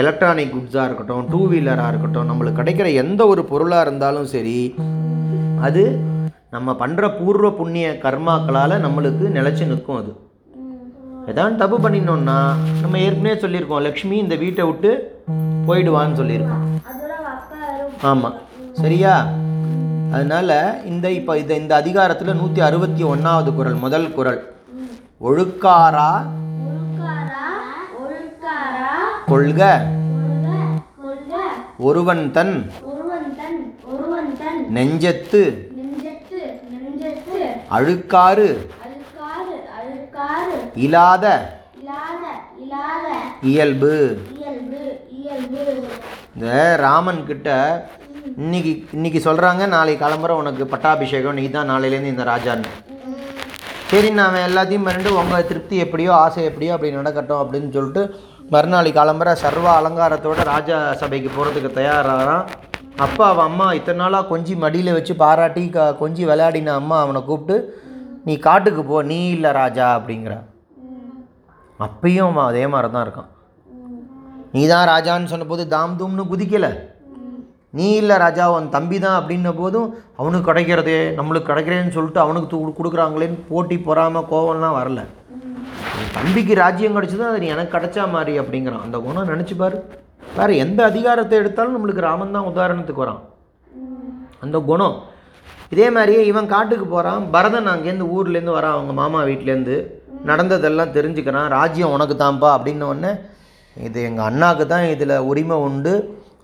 எலக்ட்ரானிக் 0.00 0.54
குட்ஸாக 0.54 0.86
இருக்கட்டும் 0.88 1.28
டூ 1.32 1.40
வீலராக 1.52 1.90
இருக்கட்டும் 1.92 2.28
நம்மளுக்கு 2.30 2.60
கிடைக்கிற 2.60 2.88
எந்த 3.02 3.20
ஒரு 3.32 3.42
பொருளாக 3.52 3.84
இருந்தாலும் 3.86 4.30
சரி 4.34 4.58
அது 5.68 5.84
நம்ம 6.54 6.72
பண்ணுற 6.82 7.08
பூர்வ 7.18 7.48
புண்ணிய 7.60 7.86
கர்மாக்களால் 8.04 8.82
நம்மளுக்கு 8.84 9.24
நிலச்சி 9.38 9.64
நிற்கும் 9.70 10.00
அது. 10.00 10.12
ஏதாவது 11.26 11.56
தப்பு 11.56 11.76
பண்ணினோம்னா 11.78 12.38
நம்ம 12.80 12.98
ஏற்கனவே 12.98 13.34
சொல்லியிருக்கோம் 13.40 13.80
லக்ஷ்மி 13.80 14.16
இந்த 14.16 14.34
வீட்டை 14.34 14.64
விட்டு 14.64 14.90
போயிடுவான்னு 15.66 16.18
சொல்லியிருக்கோம். 16.20 16.64
ஆமாம் 18.02 18.34
சரியா? 18.72 19.26
அதனால் 20.12 20.84
இந்த 20.84 21.10
இப்போ 21.10 21.38
இந்த 21.38 21.54
இந்த 21.54 21.74
அதிகாரத்தில் 21.74 22.34
நூற்றி 22.34 22.60
அறுபத்தி 22.60 23.02
ஒன்றாவது 23.02 23.54
குறள் 23.54 23.74
முதல் 23.74 24.12
குறள் 24.12 24.40
ஒழுக்காரா? 25.24 26.10
கொள்க. 29.26 29.62
ஒருவன் 31.78 32.32
தன் 32.32 32.54
நெஞ்சத்து. 34.70 35.42
அழுக்காறு. 37.70 38.48
இல்லாத 40.84 41.26
இயல்பு. 43.50 43.94
இந்த 46.34 46.46
ராமன் 46.84 47.20
கிட்ட 47.30 47.48
இன்னைக்கு 48.42 48.72
இன்னைக்கு 48.96 49.20
சொல்கிறாங்க 49.26 49.62
நாளைக்கு 49.74 50.02
கிளம்புற 50.04 50.32
உனக்கு 50.42 50.64
பட்டாபிஷேகம் 50.72 51.38
நீ 51.38 51.44
தான் 51.56 51.70
நாளையிலேருந்து 51.72 52.12
இந்த 52.14 52.24
ராஜான்னு. 52.32 52.70
சரி 53.90 54.08
நான் 54.16 54.28
அவன் 54.30 54.46
எல்லாத்தையும் 54.48 54.86
பண்ணிட்டு 54.86 55.12
உங்கள் 55.20 55.46
திருப்தி 55.50 55.76
எப்படியோ 55.84 56.10
ஆசை 56.24 56.42
எப்படியோ 56.50 56.74
அப்படி 56.74 56.90
நடக்கட்டும் 56.98 57.42
அப்படின்னு 57.42 57.70
சொல்லிட்டு 57.76 58.02
மறுநாள் 58.54 58.90
கிளம்புற 58.98 59.30
சர்வ 59.42 59.66
அலங்காரத்தோட 59.78 60.44
ராஜா 60.52 60.76
சபைக்கு 61.02 61.30
போகிறதுக்கு 61.30 61.70
தயாராகிறான் 61.78 62.44
அப்பா 63.06 63.24
அவன் 63.32 63.48
அம்மா 63.50 63.66
இத்தனை 63.78 64.00
நாளாக 64.02 64.30
கொஞ்சி 64.32 64.54
மடியில் 64.64 64.96
வச்சு 64.96 65.14
பாராட்டி 65.24 65.64
க 65.76 65.88
கொஞ்சி 66.02 66.22
விளையாடின 66.30 66.74
அம்மா 66.80 66.96
அவனை 67.04 67.22
கூப்பிட்டு 67.28 67.56
நீ 68.28 68.34
காட்டுக்கு 68.46 68.82
போ 68.90 68.96
நீ 69.10 69.20
இல்லை 69.36 69.50
ராஜா 69.60 69.86
அப்படிங்கிறா. 69.98 70.38
அப்பயும் 71.86 72.28
அவன் 72.30 72.48
அதே 72.50 72.64
மாதிரி 72.72 72.88
தான் 72.94 73.04
இருக்கான். 73.06 73.30
நீ 74.54 74.62
தான் 74.72 74.88
ராஜான்னு 74.92 75.32
சொன்னபோது 75.32 75.62
தாம் 75.74 75.98
தூம்னு 76.00 76.30
குதிக்கலை. 76.32 76.70
நீ 77.78 77.86
இல்லை 78.00 78.16
ராஜா 78.24 78.44
உன் 78.54 78.72
தம்பி 78.74 78.96
தான் 79.04 79.16
அப்படின்ன 79.20 79.48
போதும் 79.60 79.88
அவனுக்கு 80.20 80.48
கிடைக்கிறதே 80.48 80.96
நம்மளுக்கு 81.18 81.50
கிடைக்கிறேன்னு 81.50 81.94
சொல்லிட்டு 81.96 82.22
அவனுக்கு 82.24 82.48
கொடுக்குறாங்களேன்னு 82.78 83.38
போட்டி 83.50 83.76
பொறாமல் 83.88 84.28
கோவம்லாம் 84.32 84.78
வரல. 84.78 85.02
தம்பிக்கு 86.16 86.54
ராஜ்யம் 86.62 86.96
கிடைச்சதோ 86.96 87.26
அது 87.30 87.42
நீ 87.42 87.48
எனக்கு 87.56 87.74
கிடைச்சா 87.76 88.04
மாதிரி 88.14 88.32
அப்படிங்கிறான். 88.42 88.84
அந்த 88.86 88.98
குணம் 89.06 89.30
நினச்சி 89.32 89.54
பாரு. 89.60 89.78
வேறு 90.38 90.54
எந்த 90.64 90.80
அதிகாரத்தை 90.90 91.36
எடுத்தாலும் 91.42 91.76
நம்மளுக்கு 91.76 92.06
ராமன் 92.08 92.34
தான் 92.36 92.50
உதாரணத்துக்கு 92.50 93.04
வரான். 93.04 93.22
அந்த 94.44 94.56
குணம். 94.70 94.96
இதே 95.74 95.86
மாதிரியே 95.96 96.20
இவன் 96.30 96.52
காட்டுக்கு 96.54 96.86
போகிறான் 96.92 97.24
பரதன் 97.34 97.72
அங்கேருந்து 97.72 98.10
ஊர்லேருந்து 98.16 98.56
வரான். 98.58 98.76
அவங்க 98.76 98.92
மாமா 99.00 99.20
வீட்டிலேருந்து 99.30 99.76
நடந்ததெல்லாம் 100.30 100.94
தெரிஞ்சுக்கிறான். 100.96 101.48
ராஜ்யம் 101.56 101.94
உனக்கு 101.96 102.16
தான்ப்பா 102.22 102.48
அப்படின்ன 102.56 102.88
உடனே 102.92 103.12
இது 103.76 103.98
எங்கள் 104.08 104.26
அண்ணாக்கு 104.30 104.64
தான் 104.72 104.86
இதில் 104.94 105.14
உரிமை 105.30 105.56
உண்டு. 105.66 105.92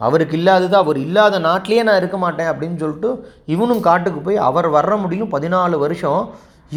அவருக்கு 0.07 0.35
இல்லாதது 0.39 0.77
அவர் 0.83 0.99
இல்லாத 1.05 1.39
நாட்டிலேயே 1.47 1.83
நான் 1.89 2.01
இருக்க 2.01 2.19
மாட்டேன் 2.25 2.51
அப்படின்னு 2.53 2.79
சொல்லிட்டு 2.83 3.11
இவனும் 3.55 3.87
காட்டுக்கு 3.89 4.21
போய் 4.27 4.45
அவர் 4.49 4.69
வர்ற 4.77 4.95
முடியும். 5.05 5.33
பதினாலு 5.35 5.77
வருஷம் 5.85 6.23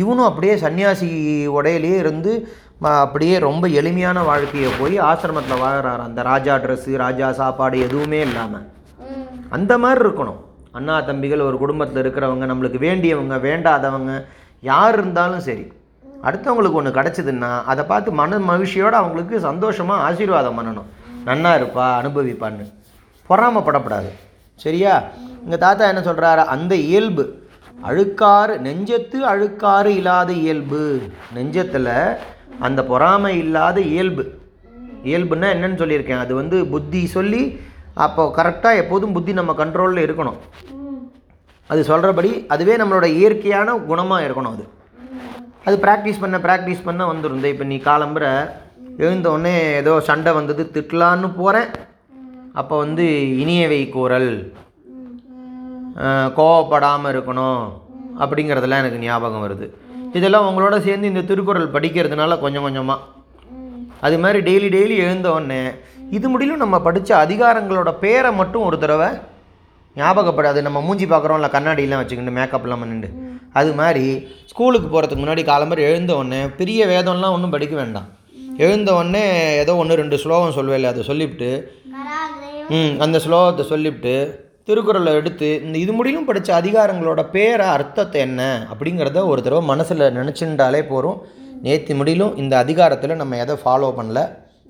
இவனும் 0.01 0.27
அப்படியே 0.29 0.55
சன்னியாசி 0.63 1.07
உடையிலேயே 1.57 1.97
இருந்து 2.03 2.33
அப்படியே 3.03 3.35
ரொம்ப 3.47 3.67
எளிமையான 3.79 4.19
வாழ்க்கையை 4.29 4.69
போய் 4.81 4.95
ஆசிரமத்தில் 5.07 5.63
வாழறாரு. 5.63 6.03
அந்த 6.07 6.19
ராஜா 6.31 6.53
ட்ரெஸ்ஸு 6.65 6.93
ராஜா 7.05 7.29
சாப்பாடு 7.39 7.77
எதுவுமே 7.87 8.19
இல்லாமல் 8.27 8.67
அந்த 9.57 9.73
மாதிரி 9.83 10.01
இருக்கணும். 10.05 10.39
அண்ணா 10.77 10.95
தம்பிகள் 11.09 11.47
ஒரு 11.49 11.57
குடும்பத்தில் 11.63 12.01
இருக்கிறவங்க 12.03 12.47
நம்மளுக்கு 12.51 12.79
வேண்டியவங்க 12.87 13.37
வேண்டாதவங்க 13.47 14.13
யார் 14.71 14.95
இருந்தாலும் 14.97 15.43
சரி. 15.47 15.65
அடுத்தவங்களுக்கு 16.23 16.71
ஒன்று 16.71 16.91
கிடச்சிதுன்னா 16.91 17.63
அதை 17.63 17.85
பார்த்து 17.85 18.11
மன 18.11 18.39
மகிழ்ச்சியோடு 18.39 18.95
அவங்களுக்கு 18.95 19.39
சந்தோஷமாக 19.39 20.01
ஆசீர்வாதம் 20.01 20.59
பண்ணணும். 20.59 20.87
நன்னா 21.25 21.51
இருப்பா 21.59 21.85
அனுபவிப்பான்னு. 22.01 22.73
பொறாமப்படப்படாது. 23.29 24.09
சரியா? 24.55 25.03
எங்கள் 25.43 25.59
தாத்தா 25.59 25.87
என்ன 25.87 26.01
சொல்கிறாரு 26.01 26.45
அந்த 26.45 26.75
இயல்பு. 26.75 27.47
அழுக்காறு 27.83 28.57
நெஞ்சத்து 28.57 29.19
அழுக்காறு 29.23 29.85
இல்லாத 29.85 30.33
இயல்பு. 30.33 31.01
நெஞ்சத்தில் 31.35 32.17
அந்த 32.59 32.83
பொறாமை 32.83 33.37
இல்லாத 33.37 33.81
இயல்பு. 33.81 34.37
இயல்புன்னா 35.03 35.47
என்னன்னு 35.55 35.79
சொல்லியிருக்கேன். 35.81 36.19
அது 36.19 36.35
வந்து 36.35 36.65
புத்தி 36.65 37.05
சொல்லி 37.05 37.59
அப்போ 37.93 38.33
கரெக்டாக 38.35 38.75
எப்போதும் 38.75 39.13
புத்தி 39.13 39.33
நம்ம 39.33 39.65
கண்ட்ரோலில் 39.65 40.05
இருக்கணும். 40.09 40.37
அது 41.67 41.83
சொல்கிறபடி 41.83 42.45
அதுவே 42.47 42.75
நம்மளோட 42.75 43.05
இயற்கையான 43.05 43.75
குணமாக 43.75 44.27
இருக்கணும் 44.27 44.51
அது. 44.51 44.77
அது 45.65 45.75
ப்ராக்டிஸ் 45.85 46.21
பண்ண 46.21 46.37
ப்ராக்டிஸ் 46.37 46.87
பண்ண 46.87 47.01
வந்துடும் 47.11 47.43
இப்போ 47.53 47.65
நீ 47.71 47.77
காலம்புற 47.89 48.25
எழுந்தோடனே 49.03 49.53
ஏதோ 49.81 49.93
சண்டை 50.07 50.31
வந்தது 50.37 50.63
திட்டலான்னு 50.73 51.27
போகிறேன் 51.35 51.69
அப்போ 52.59 52.77
வந்து 52.77 53.03
இனியவை 53.43 53.81
கூறல். 53.89 54.31
கோவப்படாமல் 56.39 57.11
இருக்கணும். 57.13 57.61
அப்படிங்கிறதெல்லாம் 58.21 58.81
எனக்கு 58.83 58.99
ஞாபகம் 58.99 59.45
வருது. 59.45 59.65
இதெல்லாம் 60.17 60.47
உங்களோட 60.49 60.75
சேர்ந்து 60.85 61.11
இந்த 61.11 61.21
திருக்குறள் 61.29 61.73
படிக்கிறதுனால 61.75 62.39
கொஞ்சம் 62.39 62.65
கொஞ்சமாக 62.67 63.05
அது 64.05 64.17
மாதிரி 64.23 64.39
டெய்லி 64.49 64.69
டெய்லி 64.75 64.95
எழுந்தோடனே 65.05 65.61
இது 66.17 66.27
முடியலும் 66.29 66.63
நம்ம 66.63 66.77
படித்த 66.87 67.11
அதிகாரங்களோட 67.25 67.89
பேரை 68.03 68.31
மட்டும் 68.33 68.65
ஒரு 68.69 68.79
தடவை 68.79 69.09
ஞாபகப்படாது. 70.01 70.59
நம்ம 70.67 70.81
மூஞ்சி 70.87 71.05
பார்க்குறோம்ல 71.13 71.49
கண்ணாடியெல்லாம் 71.55 72.01
வச்சுக்கிட்டு 72.01 72.37
மேக்கப்லாம் 72.39 72.83
பண்ணிட்டு 72.83 73.09
அது 73.59 73.71
மாதிரி 73.79 74.05
ஸ்கூலுக்கு 74.51 74.87
போகிறதுக்கு 74.89 75.23
முன்னாடி 75.23 75.43
காலம்பர் 75.51 75.87
எழுந்த 75.89 76.11
உடனே 76.19 76.41
பெரிய 76.59 76.85
வேதம்லாம் 76.93 77.35
ஒன்றும் 77.35 77.55
படிக்க 77.55 77.75
வேண்டாம். 77.81 78.07
எழுந்த 78.65 78.89
உடனே 78.99 79.23
ஏதோ 79.63 79.73
ஒன்று 79.81 80.01
ரெண்டு 80.01 80.17
ஸ்லோகம் 80.23 80.55
சொல்வேல 80.57 80.91
அதை 80.93 81.03
சொல்லிவிட்டு 81.09 81.49
ம் 82.77 82.95
அந்த 83.03 83.17
ஸ்லோகத்தை 83.25 83.63
சொல்லிவிட்டு 83.71 84.13
திருக்குறளை 84.67 85.11
எடுத்து 85.19 85.47
இந்த 85.65 85.75
இது 85.83 85.91
முடியலும் 85.97 86.27
படித்த 86.27 86.49
அதிகாரங்களோட 86.61 87.21
பேரை 87.35 87.67
அர்த்தத்தை 87.75 88.19
என்ன 88.25 88.41
அப்படிங்கிறத 88.71 89.21
ஒரு 89.31 89.39
தடவை 89.45 89.61
மனசில் 89.71 90.03
நினச்சிருந்தாலே 90.17 90.81
போகிறோம் 90.91 91.17
நேற்று 91.65 91.93
முடியலும் 91.99 92.35
இந்த 92.41 92.53
அதிகாரத்தில் 92.63 93.19
நம்ம 93.21 93.37
எதை 93.43 93.55
ஃபாலோ 93.63 93.89
பண்ணல 93.99 94.21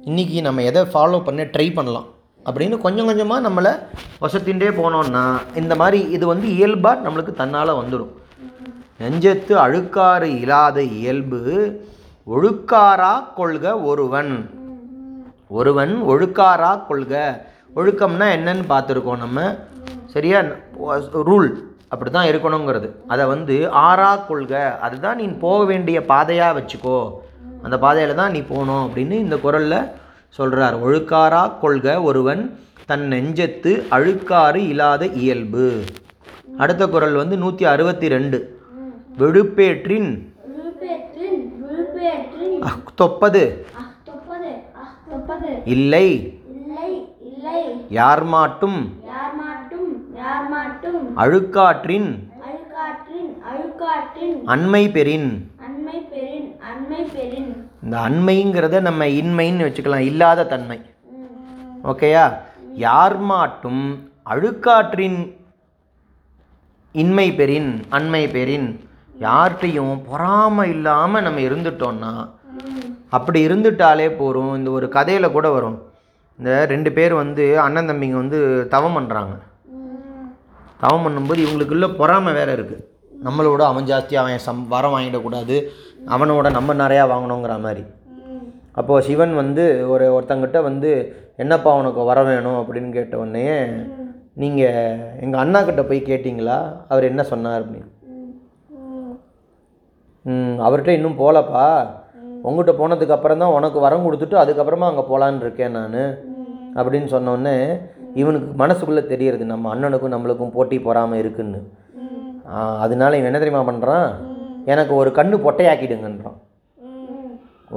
இன்றைக்கி 0.10 0.38
நம்ம 0.48 0.63
எதை 0.70 0.84
ஃபாலோ 0.94 1.20
பண்ண 1.26 1.48
ட்ரை 1.56 1.68
பண்ணலாம். 1.78 2.08
அப்படின்னு 2.50 2.78
கொஞ்சம் 2.78 3.06
கொஞ்சமாக 3.06 3.50
நம்மளை 3.50 3.72
வசத்தின்றே 4.22 4.70
போனோம்னா 4.82 5.40
இந்த 5.56 5.76
மாதிரி 5.76 6.10
இது 6.10 6.28
வந்து 6.28 6.48
இயல்பாக 6.56 7.10
நம்மளுக்கு 7.10 7.34
தன்னால் 7.34 7.80
வந்துடும் 7.82 8.18
நெஞ்சத்து 9.00 9.54
அழுக்காறு 9.54 10.24
இல்லாத 10.24 10.82
இயல்பு 10.82 11.42
ஒழுக்காரா 12.28 13.34
கொள்க 13.36 13.80
ஒருவன். 13.80 14.50
ஒருவன் 15.48 16.02
ஒழுக்காரா 16.02 16.86
கொள்க. 16.86 17.44
ஒழுக்கம்னா 17.76 18.28
என்னன்னு 18.36 18.64
பார்த்துருக்கோம் 18.70 19.18
நம்ம. 19.18 19.58
சரியா? 20.06 20.42
ரூல். 21.14 21.50
அப்படி 21.88 22.12
தான் 22.12 22.26
இருக்கணுங்கிறது. 22.26 22.90
அதை 23.08 23.26
வந்து 23.26 23.70
ஆறா 23.74 24.26
கொள்க. 24.26 24.80
அதுதான் 24.80 25.16
நீ 25.16 25.28
போக 25.28 25.66
வேண்டிய 25.66 26.06
பாதையாக 26.06 26.60
வச்சுக்கோ. 26.60 27.12
அந்த 27.62 27.80
பாதையில் 27.80 28.16
தான் 28.16 28.32
நீ 28.32 28.40
போகணும் 28.40 28.90
அப்படின்னு 28.90 29.12
இந்த 29.12 29.38
குரலில் 29.38 29.92
சொல்கிறார் 30.30 30.88
ஒழுக்காரா 30.88 31.60
கொள்க 31.60 32.02
ஒருவன் 32.02 32.60
தன் 32.86 33.08
நெஞ்சத்து 33.12 33.84
அழுக்காறு 33.92 34.56
இல்லாத 34.56 35.06
இயல்பு. 35.06 35.84
அடுத்த 36.58 36.88
குரல் 36.88 37.13
வந்து 37.13 37.38
நூற்றி 37.38 37.65
அறுபத்தி 37.65 38.08
ரெண்டு 38.08 38.60
வெடுப்பேற்றின் 39.20 40.34
விழுப்பேற்றின் 41.62 42.82
தொப்பது. 42.96 43.65
இல்லை. 45.65 46.39
யார் 47.89 48.24
மாட்டும். 48.24 48.98
அழுக்காற்றின். 51.15 52.28
அண்மை 54.46 54.92
பெறின். 54.92 55.49
இந்த 57.84 57.95
அண்மைங்கிறத 58.08 58.80
நம்ம 58.88 59.06
இன்மைன்னு 59.21 59.65
வச்சுக்கலாம் 59.67 60.08
இல்லாத 60.10 60.45
தன்மை. 60.54 60.78
ஓகேயா? 61.91 62.25
யார் 62.88 63.17
மாட்டும் 63.30 63.84
அழுக்காற்றின் 64.34 65.19
இன்மை 66.95 67.28
பெறின் 67.39 67.71
அண்மை 67.97 68.23
பெறின் 68.36 68.67
யார்கிட்டையும் 69.25 69.95
பொறாமை 70.10 70.65
இல்லாமல் 70.75 71.25
நம்ம 71.28 71.39
இருந்துட்டோம்னா 71.47 72.12
அப்படி 73.17 73.39
இருந்துட்டாலே 73.47 74.08
போகிறோம் 74.19 74.54
இந்த 74.56 74.69
ஒரு 74.71 74.88
கதையில் 74.95 75.36
கூட 75.36 75.47
வரும். 75.56 75.78
இந்த 76.39 76.52
ரெண்டு 76.73 76.89
பேர் 76.97 77.13
வந்து 77.13 77.43
அண்ணன் 77.65 77.89
தம்பிங்க 77.89 78.17
வந்து 78.23 78.39
தவம் 78.73 78.95
பண்ணுறாங்க 78.97 79.36
தவம் 80.84 81.06
பண்ணும்போது 81.06 81.41
இவங்களுக்குள்ள 81.45 81.88
பொறாமை 82.02 82.32
வேறு 82.34 82.52
இருக்குது 82.58 82.86
நம்மளோட 83.25 83.62
அவன் 83.69 83.88
ஜாஸ்தி 83.91 84.15
அவன் 84.15 84.43
சம் 84.47 84.67
வரம் 84.67 84.93
வாங்கிடக்கூடாது 84.95 85.55
அவனோட 86.15 86.47
நம்ம 86.58 86.73
நிறையா 86.73 87.03
வாங்கணுங்கிற 87.13 87.55
மாதிரி. 87.62 87.84
அப்போது 88.71 89.05
சிவன் 89.08 89.34
வந்து 89.36 89.63
ஒரு 89.89 90.05
ஒருத்தங்கிட்ட 90.15 90.62
வந்து 90.62 90.91
என்னப்பா 91.36 91.71
உனக்கு 91.75 92.01
வர 92.03 92.19
வேணும்? 92.23 92.60
அப்படின்னு 92.60 92.89
கேட்ட 92.91 93.17
உடனே 93.17 93.45
நீங்கள் 94.34 94.99
எங்கள் 95.21 95.41
அண்ணாக்கிட்ட 95.43 95.82
போய் 95.88 96.08
கேட்டிங்களா? 96.10 96.58
அவர் 96.88 97.10
என்ன 97.12 97.23
சொன்னார்? 97.23 97.63
அப்படின்னு. 97.63 97.89
அவர்கிட்ட 100.65 100.88
இன்னும் 100.88 101.19
போகலப்பா 101.19 101.65
உங்ககிட்ட 102.47 102.73
போனதுக்கு 102.79 103.15
அப்புறம் 103.17 103.41
தான் 103.43 103.55
உனக்கு 103.58 103.79
வரம் 103.79 104.05
கொடுத்துட்டு 104.05 104.36
அதுக்கப்புறமா 104.41 104.89
அங்கே 104.89 105.05
போகலான்னு 105.12 105.45
இருக்கேன் 105.45 105.71
நான். 105.71 105.99
அப்படின்னு 106.79 107.10
சொன்னோடனே 107.15 107.55
இவனுக்கு 108.21 108.49
மனசுக்குள்ளே 108.63 109.03
தெரியறது 109.13 109.45
நம்ம 109.45 109.75
அண்ணனுக்கும் 109.75 110.15
நம்மளுக்கும் 110.15 110.55
போட்டி 110.58 110.79
போகாமல் 110.79 111.19
இருக்குன்னு. 111.19 111.60
அதனால 112.84 113.18
இவன் 113.18 113.30
என்ன 113.32 113.42
தெரியுமா 113.44 113.64
பண்ணுறான் 113.72 114.08
எனக்கு 114.72 114.94
ஒரு 115.02 115.10
கண்ணு 115.10 115.38
பொட்டையாக்கிடுங்கன்றான். 115.46 116.38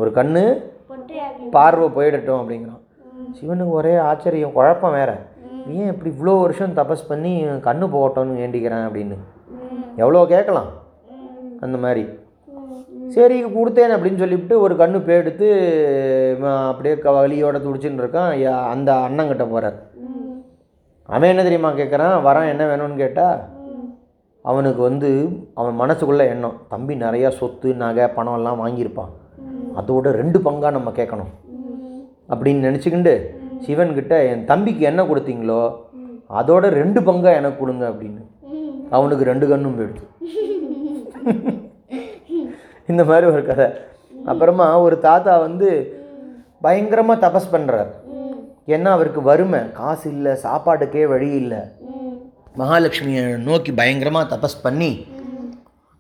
ஒரு 0.01 0.11
கண்ணு 0.19 0.43
பார்வை 1.57 1.89
போயிடட்டும் 1.97 2.41
அப்படிங்கிறான். 2.41 2.81
சிவனுக்கு 3.39 3.77
ஒரே 3.81 3.95
ஆச்சரியம் 4.09 4.57
குழப்பம் 4.57 4.97
வேற. 4.99 5.11
ஏன் 5.79 5.91
இப்படி 5.93 6.11
இவ்வளோ 6.15 6.35
வருஷம் 6.41 6.77
தபஸ் 6.79 7.09
பண்ணி 7.09 7.33
கண்ணு 7.69 7.87
போகட்டும்னு 7.95 8.41
வேண்டிக்கிறேன் 8.43 8.87
அப்படின்னு. 8.87 9.17
எவ்வளோ 10.03 10.25
கேட்கலாம்? 10.35 10.71
அந்த 11.65 11.77
மாதிரி. 11.85 12.05
சரி 13.17 13.39
கொடுத்தேன் 13.45 13.95
அப்படின்னு 13.95 14.23
சொல்லிவிட்டு 14.23 14.55
ஒரு 14.65 14.75
கண்ணு 14.83 14.99
இவன் 16.35 16.61
அப்படியே 16.71 16.95
வலியோட 17.19 17.57
துடிச்சுன்னு 17.65 18.03
இருக்கான். 18.03 18.31
அந்த 18.75 18.93
அண்ணங்கிட்ட 19.09 19.47
போகிறார் 19.51 19.79
அவன் 21.15 21.31
என்ன 21.33 21.43
தெரியுமா 21.43 21.71
கேட்குறான் 21.81 22.15
வரான் 22.29 22.53
என்ன 22.53 22.65
வேணும்னு 22.71 23.03
கேட்டால் 23.03 23.39
அவனுக்கு 24.51 24.81
வந்து 24.89 25.09
அவன் 25.61 25.77
மனசுக்குள்ள 25.81 26.23
எண்ணம் 26.33 26.57
தம்பி 26.73 26.95
நிறையா 27.03 27.29
சொத்து 27.41 27.69
நகை 27.83 28.07
பணம் 28.17 28.37
எல்லாம் 28.39 28.61
வாங்கியிருப்பான். 28.63 29.13
அதோட 29.81 30.07
ரெண்டு 30.21 30.39
பங்காக 30.47 30.73
நம்ம 30.77 30.91
கேட்கணும். 30.99 31.33
அப்படின்னு 32.33 32.67
நினச்சிக்கிண்டு 32.69 33.15
சிவன்கிட்ட 33.67 34.15
என் 34.31 34.45
தம்பிக்கு 34.51 34.83
என்ன 34.91 35.01
கொடுத்தீங்களோ 35.11 35.63
அதோட 36.41 36.65
ரெண்டு 36.81 37.01
பங்காக 37.09 37.39
எனக்கு 37.41 37.61
கொடுங்க 37.61 37.85
அப்படின்னு. 37.93 38.23
அவனுக்கு 38.97 39.25
ரெண்டு 39.31 39.49
கண்ணும் 39.51 39.77
போயிடுது 39.79 40.07
இந்த 42.91 43.03
மாதிரி 43.11 43.27
ஒரு 43.33 43.43
கதை. 43.51 43.67
அப்புறமா 44.31 44.67
ஒரு 44.87 44.97
தாத்தா 45.09 45.35
வந்து 45.47 45.69
பயங்கரமாக 46.65 47.23
தபஸ் 47.25 47.53
பண்ணுறார் 47.55 47.93
ஏன்னா 48.75 48.91
அவருக்கு 48.97 49.21
வறுமை? 49.31 49.61
காசு 49.79 50.07
இல்லை 50.17 50.33
சாப்பாட்டுக்கே 50.45 51.05
வழி 51.13 51.31
இல்லை. 51.43 51.61
மகாலட்சுமியை 52.59 53.37
நோக்கி 53.37 53.73
பயங்கரமாக 53.73 54.37
தபஸ் 54.37 54.63
பண்ணி 54.63 55.07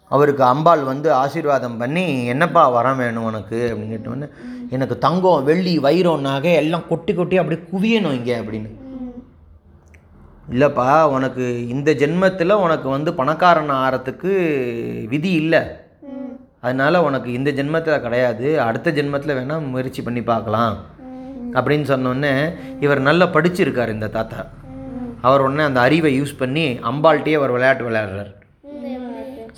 அவருக்கு 0.08 0.44
அம்பாள் 0.44 0.82
வந்து 0.82 1.12
ஆசீர்வாதம் 1.12 1.78
பண்ணி 1.78 2.26
என்னப்பா 2.26 2.68
வரம் 2.68 2.96
வேணும் 2.96 3.24
உனக்கு? 3.24 3.58
அப்படின்னு 3.70 3.94
கேட்டோன்னே 3.94 4.28
எனக்கு 4.70 4.98
தங்கம் 4.98 5.44
வெள்ளி 5.44 5.78
வைரம் 5.78 6.20
நகை 6.20 6.52
எல்லாம் 6.54 6.88
கொட்டி 6.88 7.14
கொட்டி 7.14 7.36
அப்படி 7.38 7.58
குவியணும் 7.72 8.16
இங்கே 8.18 8.36
அப்படின்னு. 8.38 8.70
இல்லைப்பா 10.50 11.02
உனக்கு 11.02 11.68
இந்த 11.68 11.90
ஜென்மத்தில் 11.92 12.52
உனக்கு 12.52 12.88
வந்து 12.88 13.14
பணக்காரன் 13.14 13.70
ஆகிறதுக்கு 13.70 14.32
விதி 15.08 15.30
இல்லை. 15.30 15.62
அதனால் 16.60 17.04
உனக்கு 17.08 17.32
இந்த 17.32 17.50
ஜென்மத்தில் 17.50 18.00
கிடையாது. 18.00 18.60
அடுத்த 18.60 18.90
ஜென்மத்தில் 18.90 19.38
வேணால் 19.38 19.70
முயற்சி 19.70 20.02
பண்ணி 20.02 20.22
பார்க்கலாம். 20.22 20.76
அப்படின்னு 21.52 21.86
சொன்னோடனே 21.92 22.34
இவர் 22.80 23.00
நல்லா 23.00 23.26
படிச்சிருக்கார் 23.26 23.88
இந்த 23.88 24.08
தாத்தா. 24.08 24.42
அவர் 25.22 25.40
உடனே 25.40 25.62
அந்த 25.62 25.80
அறிவை 25.80 26.22
யூஸ் 26.22 26.36
பண்ணி 26.38 26.72
அம்பாள்கிட்டயே 26.72 27.34
அவர் 27.34 27.50
விளையாட்டு 27.50 27.90
விளையாடுறார். 27.90 28.34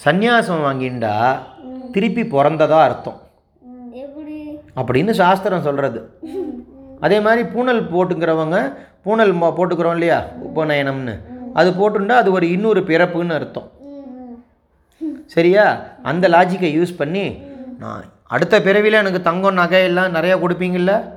சந்நியாசம் 0.05 0.64
வாங்கிண்டா 0.64 1.38
திருப்பி 1.92 2.22
பிறந்ததா 2.22 2.81
அர்த்தம். 2.81 3.20
அப்படின்னு 4.77 5.11
சாஸ்திரம் 5.11 5.62
சொல்கிறது 5.62 6.11
அதே 7.00 7.20
மாதிரி 7.20 7.48
பூனல் 7.48 7.88
போட்டுக்கிறவங்க 7.90 8.74
பூனல் 9.05 9.35
மோ- 9.35 9.53
போட்டுக்கிறோம் 9.57 9.92
இல்லையா? 9.92 10.24
உபநயனம்னு. 10.57 11.18
அது 11.55 11.70
போட்டுண்டா 11.70 12.09
அது 12.09 12.33
ஒரு 12.33 12.50
இன்னொரு 12.50 12.81
பிறப்புன்னு 12.81 13.33
அர்த்தம். 13.33 13.70
சரியா? 15.27 15.83
அந்த 16.03 16.29
லாஜிக்கை 16.29 16.87
யூஸ் 16.87 16.96
பண்ணி 16.96 17.42
நான் 17.79 18.05
அடுத்த 18.22 18.62
பிறவியில் 18.62 18.98
எனக்கு 18.98 19.22
தங்கம் 19.22 19.55
நகை 19.55 19.83
எல்லாம் 19.83 20.14
நிறையா 20.14 20.38
கொடுப்பீங்கள்ல 20.38 21.11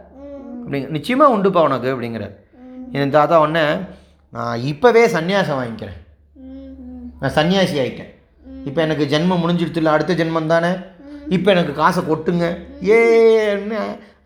அப்படிங்க 0.65 0.87
நிச்சயமாக 0.87 1.37
உண்டுப்பா 1.37 1.61
உனக்கு 1.61 1.95
அப்படிங்கிறார். 1.95 2.33
என் 2.91 3.09
தாத்தா 3.09 3.39
உடனே 3.39 3.75
இப்போவே 4.71 5.03
சந்நியாசம் 5.15 5.59
வாங்கிக்கிறேன். 5.59 5.99
நான் 7.19 7.35
சன்னியாசி 7.37 7.75
ஆயிட்டேன். 7.83 8.11
இப்போ 8.67 8.79
எனக்கு 8.85 9.05
ஜென்மம் 9.13 9.41
முடிஞ்சிடுத்துல 9.43 9.93
அடுத்த 9.95 10.13
ஜென்மம் 10.21 10.51
தானே? 10.53 10.71
இப்போ 11.35 11.49
எனக்கு 11.53 11.73
காசை 11.73 12.01
கொட்டுங்க. 12.03 12.45
ஏன்னு 12.97 13.79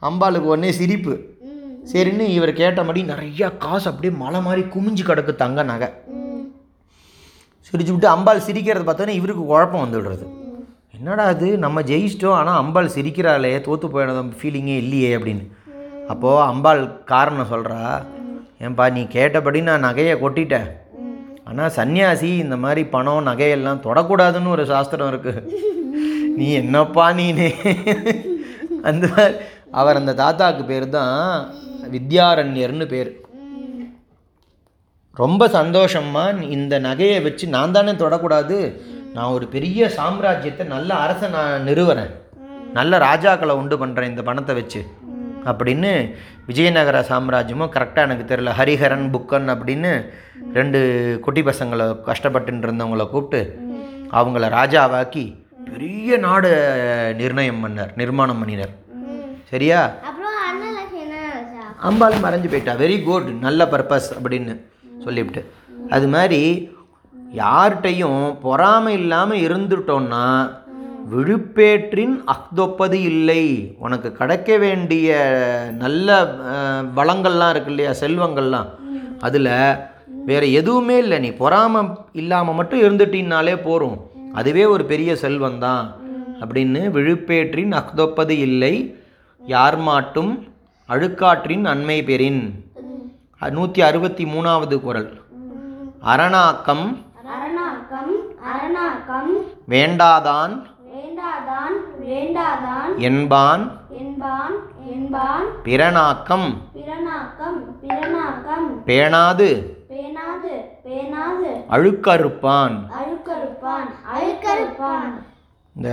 அம்பாளுக்கு 0.09 0.51
உடனே 0.53 0.71
சிரிப்பு. 0.79 1.13
சரின்னு 1.91 2.25
இவர் 2.37 2.51
கேட்டபடி 2.61 3.01
நிறையா 3.11 3.47
காசு 3.65 3.85
அப்படியே 3.89 4.13
மலை 4.23 4.39
மாதிரி 4.47 4.61
குமிஞ்சு 4.73 5.03
கிடக்கு 5.05 5.33
தங்க 5.43 5.63
நகை. 5.71 5.89
சிரிச்சு 7.67 7.91
விட்டு 7.93 8.07
அம்பாள் 8.15 8.45
சிரிக்கிறத 8.47 8.85
பார்த்தோன்னே 8.85 9.15
இவருக்கு 9.19 9.43
குழப்பம் 9.51 9.83
வந்துடுறது. 9.85 10.25
என்னடா 10.97 11.23
அது 11.33 11.47
நம்ம 11.65 11.81
ஜெயிச்சிட்டோம் 11.91 12.37
ஆனால் 12.39 12.59
அம்பாள் 12.61 12.95
சிரிக்கிறாளே 12.95 13.51
தோற்று 13.67 13.87
போயிட 13.93 14.23
ஃபீலிங்கே 14.39 14.75
இல்லையே 14.83 15.11
அப்படின்னு. 15.17 15.45
அப்போது 16.13 16.43
அம்பாள் 16.51 16.81
காரணம் 17.11 17.51
சொல்கிறா 17.53 17.79
ஏன்பா 18.65 18.85
நீ 18.95 19.01
கேட்டபடி 19.17 19.59
நான் 19.67 19.85
நகையை 19.87 20.15
கொட்டிட்டேன். 20.23 20.67
ஆனால் 21.49 21.73
சன்னியாசி 21.77 22.29
இந்த 22.43 22.55
மாதிரி 22.63 22.81
பணம் 22.95 23.27
நகையெல்லாம் 23.29 23.85
தொடக்கூடாதுன்னு 23.87 24.53
ஒரு 24.55 24.65
சாஸ்திரம் 24.73 25.09
இருக்குது 25.11 25.41
நீ 26.37 26.47
என்னப்பா 26.61 27.07
நீனே? 27.19 27.49
அந்த 28.89 29.05
மாதிரி. 29.15 29.35
அவர் 29.79 29.99
அந்த 29.99 30.13
தாத்தாவுக்கு 30.21 30.63
பேர் 30.69 30.85
தான் 30.95 31.17
வித்யாரண்யர்னு 31.95 32.85
பேர். 32.93 33.11
ரொம்ப 35.21 35.47
சந்தோஷமா 35.57 36.23
இந்த 36.57 36.73
நகையை 36.87 37.19
வச்சு 37.27 37.45
நான் 37.55 37.75
தானே 37.77 37.93
தொடக்கூடாது. 38.03 38.57
நான் 39.15 39.33
ஒரு 39.37 39.45
பெரிய 39.55 39.89
சாம்ராஜ்யத்தை 39.99 40.65
நல்ல 40.75 40.89
அரசை 41.05 41.29
நான் 41.37 41.65
நிறுவறேன். 41.69 42.11
நல்ல 42.77 42.97
ராஜாக்களை 43.07 43.53
உண்டு 43.61 43.77
பண்ணுறேன் 43.81 44.11
இந்த 44.11 44.23
பணத்தை 44.29 44.53
வச்சு. 44.59 44.81
அப்படின்னு 45.45 46.15
விஜயநகர 46.47 47.05
சாம்ராஜ்யமும் 47.09 47.73
கரெக்டாக 47.75 48.05
எனக்கு 48.07 48.35
தெரில 48.35 48.49
ஹரிஹரன் 48.59 49.07
புக்கன் 49.15 49.49
அப்படின்னு 49.53 50.09
ரெண்டு 50.53 50.79
குட்டி 51.21 51.41
பசங்களை 51.41 51.85
கஷ்டப்பட்டுன்னு 52.05 52.65
இருந்தவங்கள 52.67 53.09
கூப்பிட்டு 53.09 53.59
அவங்கள 54.11 54.45
ராஜாவாக்கி 54.59 55.25
பெரிய 55.71 56.17
நாடு 56.17 56.51
நிர்ணயம் 57.17 57.67
பண்ணார் 57.67 57.89
நிர்மாணம் 57.95 58.39
பண்ணினார். 58.39 58.73
சரியா? 59.49 59.91
அம்பாள் 61.77 62.13
மறைஞ்சு 62.13 62.47
போயிட்டா. 62.47 62.73
வெரி 62.73 63.03
குட் 63.03 63.27
நல்ல 63.41 63.65
பர்பஸ் 63.65 64.09
அப்படின்னு 64.23 64.61
சொல்லிவிட்டு. 65.03 65.51
அது 65.89 66.07
மாதிரி 66.07 66.69
யார்கிட்டையும் 67.35 68.39
பொறாமை 68.41 68.93
இல்லாமல் 68.93 69.37
இருந்துட்டோம்னா 69.37 70.25
விழுப்பேற்றின் 71.11 72.15
அக்தொப்பது 72.33 72.97
இல்லை. 73.11 73.43
உனக்கு 73.79 74.11
கிடைக்க 74.11 74.57
வேண்டிய 74.57 75.09
நல்ல 75.83 76.17
வளங்கள்லாம் 76.95 77.49
இருக்கு 77.49 77.71
இல்லையா 77.73 77.93
செல்வங்கள்லாம். 78.01 78.69
அதில் 79.19 79.51
வேற 80.29 80.43
எதுவுமே 80.59 80.97
இல்லை. 80.97 81.19
நீ 81.19 81.29
பொறாமை 81.41 81.81
இல்லாமல் 82.21 82.57
மட்டும் 82.59 82.81
இருந்துட்டின்னாலே 82.81 83.55
போரும். 83.63 83.97
அதுவே 84.33 84.65
ஒரு 84.65 84.83
பெரிய 84.85 85.15
செல்வம் 85.15 85.59
தான் 85.59 85.85
அப்படின்னு 86.39 86.81
விழுப்பேற்றின் 86.97 87.73
அக்தொப்பது 87.81 88.35
இல்லை. 88.47 88.73
யார் 89.41 89.77
மாட்டும் 89.79 90.33
அழுக்காற்றின் 90.89 91.65
நன்மை 91.69 92.03
பெறின். 92.03 92.43
நூற்றி 93.57 93.81
அறுபத்தி 93.81 94.23
மூணாவது 94.25 94.75
குரல். 94.81 95.09
அரணாக்கம். 96.11 96.85
வேண்டாதான் 99.73 100.53
என்பான். 102.97 103.79
என்பான் 103.89 104.53
என்பான். 104.85 105.45
பிறனாக்கம். 105.63 106.53
பேணாது. 108.85 109.77
பேணாது 109.89 110.53
பேணாது. 110.85 111.63
அழுக்கறுப்பான். 111.69 112.87
இந்த 115.75 115.89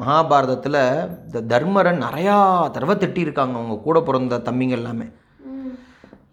மகாபாரதத்தில் 0.00 1.08
இந்த 1.26 1.60
தர்மரை 1.60 1.92
நிறையா 1.96 2.70
தடவை 2.70 2.96
திட்டியிருக்காங்க 2.96 3.54
அவங்க 3.56 3.78
கூட 3.84 4.00
பிறந்த 4.00 4.38
தம்பிங்க 4.38 4.68
எல்லாமே. 4.68 5.04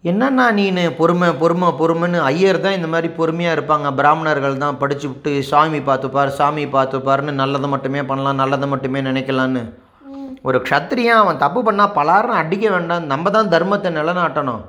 என்னண்ணா 0.04 0.44
நீனு? 0.58 0.82
பொறுமை 0.98 1.26
பொறுமை 1.40 1.68
பொறுமைன்னு 1.80 2.18
ஐயர் 2.28 2.60
தான் 2.64 2.76
இந்த 2.76 2.88
மாதிரி 2.92 3.08
பொறுமையாக 3.18 3.56
இருப்பாங்க. 3.56 3.88
பிராமணர்கள் 3.98 4.62
தான் 4.62 4.78
படிச்சு 4.82 5.06
விட்டு 5.08 5.32
சாமி 5.48 5.80
பார்த்துப்பார் 5.88 6.30
சாமி 6.38 6.64
பார்த்துப்பார்னு 6.76 7.32
நல்லதை 7.40 7.68
மட்டுமே 7.74 8.02
பண்ணலாம் 8.10 8.40
நல்லதை 8.42 8.66
மட்டுமே 8.72 9.00
நினைக்கலான்னு. 9.08 9.62
ஒரு 10.48 10.58
க்ஷத்திரியன் 10.66 11.20
அவன் 11.22 11.42
தப்பு 11.42 11.62
பண்ணால் 11.66 11.94
பலாரம் 11.98 12.40
அடிக்க 12.42 12.66
வேண்டாம். 12.74 13.10
நம்ம 13.12 13.30
தான் 13.36 13.52
தர்மத்தை 13.54 13.90
நிலநாட்டணும். 13.98 14.62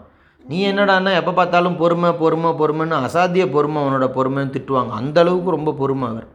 நீ 0.46 0.60
என்னடான்னா 0.72 1.12
எப்போ 1.22 1.34
பார்த்தாலும் 1.40 1.80
பொறுமை 1.82 2.12
பொறுமை 2.22 2.52
பொறுமைன்னு 2.62 2.98
அசாத்திய 3.08 3.46
பொறுமை 3.56 3.80
அவனோட 3.84 4.08
பொறுமைன்னு 4.18 4.56
திட்டுவாங்க. 4.58 4.94
அந்தளவுக்கு 5.02 5.58
ரொம்ப 5.58 5.74
பொறுமை 5.82 6.08
அவர். 6.12 6.28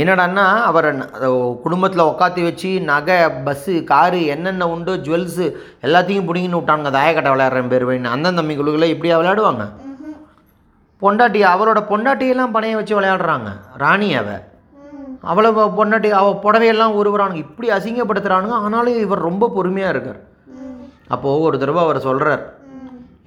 என்னடான்னா 0.00 0.44
அவரை 0.70 0.90
குடும்பத்தில் 1.64 2.08
உட்காத்தி 2.12 2.42
வச்சு 2.46 2.70
நகை 2.88 3.18
பஸ்ஸு 3.46 3.74
காரு 3.90 4.20
என்னென்ன 4.32 4.68
உண்டோ 4.72 4.94
ஜுவல்ஸு 5.06 5.44
எல்லாத்தையும் 5.86 6.26
பிடிங்கின்னு 6.28 6.58
விட்டானுங்க. 6.58 6.90
தாயக்கட்டை 6.96 7.30
விளையாடுறேன் 7.34 7.70
பேர் 7.72 7.84
வேணும் 7.90 8.12
அந்தந்த 8.14 8.42
தம்பிகளுக்குள்ள 8.42 8.88
இப்படியா 8.94 9.18
விளையாடுவாங்க? 9.20 9.64
பொண்டாட்டி 11.02 11.40
அவளோட 11.52 11.80
பொண்டாட்டியெல்லாம் 11.92 12.54
பணைய 12.56 12.74
வச்சு 12.80 13.00
விளையாடுறாங்க. 13.00 13.48
ராணி 13.82 14.10
அவ. 14.20 14.28
அவளை 15.32 15.50
பொண்டாட்டி 15.78 16.10
அவள் 16.20 16.42
புடவையெல்லாம் 16.44 16.94
உருவுறானுங்க. 17.00 17.42
இப்படி 17.44 17.68
அசிங்கப்படுத்துகிறானுங்க 17.76 18.56
ஆனாலும் 18.66 19.00
இவர் 19.06 19.26
ரொம்ப 19.28 19.50
பொறுமையாக 19.56 19.94
இருக்கார். 19.94 20.20
அப்போது 21.14 21.42
ஒரு 21.46 21.58
தடவை 21.58 21.82
அவர் 21.86 22.06
சொல்கிறார் 22.08 22.44